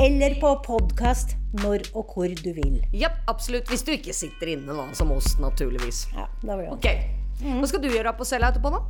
Eller 0.01 0.37
på 0.41 0.53
podkast 0.65 1.35
når 1.65 1.89
og 1.99 2.15
hvor 2.15 2.31
du 2.31 2.53
vil. 2.55 2.79
Ja, 2.95 3.11
absolutt. 3.29 3.67
Hvis 3.73 3.83
du 3.83 3.91
ikke 3.97 4.15
sitter 4.15 4.55
inne, 4.55 4.77
da, 4.77 4.87
som 4.95 5.11
oss, 5.17 5.35
naturligvis. 5.43 6.05
Ja, 6.15 6.29
da 6.45 6.55
var 6.55 6.63
det. 6.69 6.71
Ok. 6.77 7.51
Hva 7.59 7.67
skal 7.73 7.83
du 7.83 7.91
gjøre 7.91 8.15
på 8.15 8.29
cella 8.29 8.53
etterpå, 8.53 8.71
da? 8.77 8.85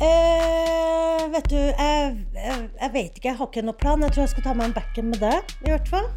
Eh, 0.00 1.26
vet 1.34 1.50
du, 1.52 1.58
jeg, 1.60 2.16
jeg, 2.34 2.70
jeg 2.80 2.92
vet 2.94 3.18
ikke. 3.20 3.28
Jeg 3.28 3.36
har 3.36 3.50
ikke 3.50 3.64
noen 3.66 3.80
plan. 3.80 4.02
Jeg 4.06 4.14
tror 4.16 4.24
jeg 4.26 4.32
skal 4.34 4.46
ta 4.48 4.56
meg 4.56 4.70
en 4.70 4.76
backen 4.80 5.10
med 5.12 5.20
deg, 5.22 5.54
i 5.66 5.72
hvert 5.74 5.90
fall. 5.92 6.08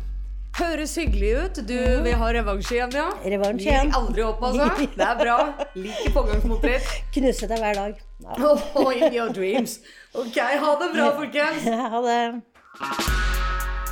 Høres 0.54 0.94
hyggelig 1.02 1.32
ut. 1.42 1.60
Du 1.66 1.78
vil 2.06 2.14
ha 2.22 2.28
revansj 2.38 2.76
igjen, 2.76 2.92
ja? 2.94 3.08
Revansj 3.26 3.66
Gir 3.66 3.96
aldri 3.98 4.22
opp, 4.28 4.44
altså. 4.46 4.70
Det 5.00 5.06
er 5.08 5.18
bra. 5.18 5.38
Liker 5.74 6.14
pågangsmoter. 6.14 6.90
Knuse 7.16 7.50
deg 7.50 7.64
hver 7.64 7.80
dag. 7.80 8.04
Ja. 8.24 8.52
Oh, 8.78 8.92
in 8.94 9.10
your 9.16 9.34
dreams. 9.34 9.80
Ok, 10.14 10.38
ha 10.38 10.76
det 10.84 10.92
bra, 10.94 11.10
folkens. 11.20 11.66
Ha 11.66 12.04
det. 12.06 12.20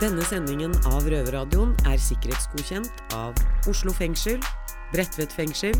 Denne 0.01 0.23
sendingen 0.25 0.71
av 0.89 1.05
Røverradioen 1.09 1.73
er 1.89 1.99
sikkerhetsgodkjent 2.01 3.03
av 3.13 3.37
Oslo 3.69 3.93
fengsel, 3.93 4.39
Bredtvet 4.93 5.33
fengsel, 5.35 5.75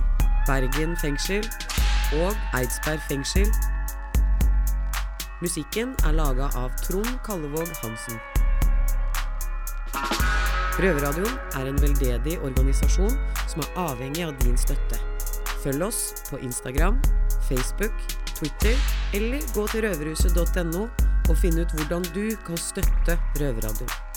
Bergen 0.46 0.94
fengsel 1.02 1.46
og 2.20 2.36
Eidsberg 2.58 3.02
fengsel. 3.10 3.48
Musikken 5.42 5.96
er 6.06 6.14
laga 6.14 6.52
av 6.54 6.70
Trond 6.86 7.16
Kallevåg 7.26 7.70
Hansen. 7.82 8.20
Røverradioen 10.78 11.34
er 11.58 11.70
en 11.72 11.80
veldedig 11.82 12.36
organisasjon 12.46 13.16
som 13.50 13.64
er 13.64 13.80
avhengig 13.88 14.28
av 14.28 14.36
din 14.44 14.54
støtte. 14.62 15.00
Følg 15.64 15.88
oss 15.88 16.04
på 16.30 16.38
Instagram, 16.46 17.02
Facebook, 17.50 17.98
Twitter 18.36 18.78
eller 19.18 19.42
gå 19.58 19.66
til 19.74 19.88
røverhuset.no 19.88 20.86
og 20.86 21.36
finn 21.42 21.58
ut 21.58 21.74
hvordan 21.74 22.06
du 22.14 22.38
kan 22.46 22.62
støtte 22.62 23.18
Røverradioen. 23.42 24.11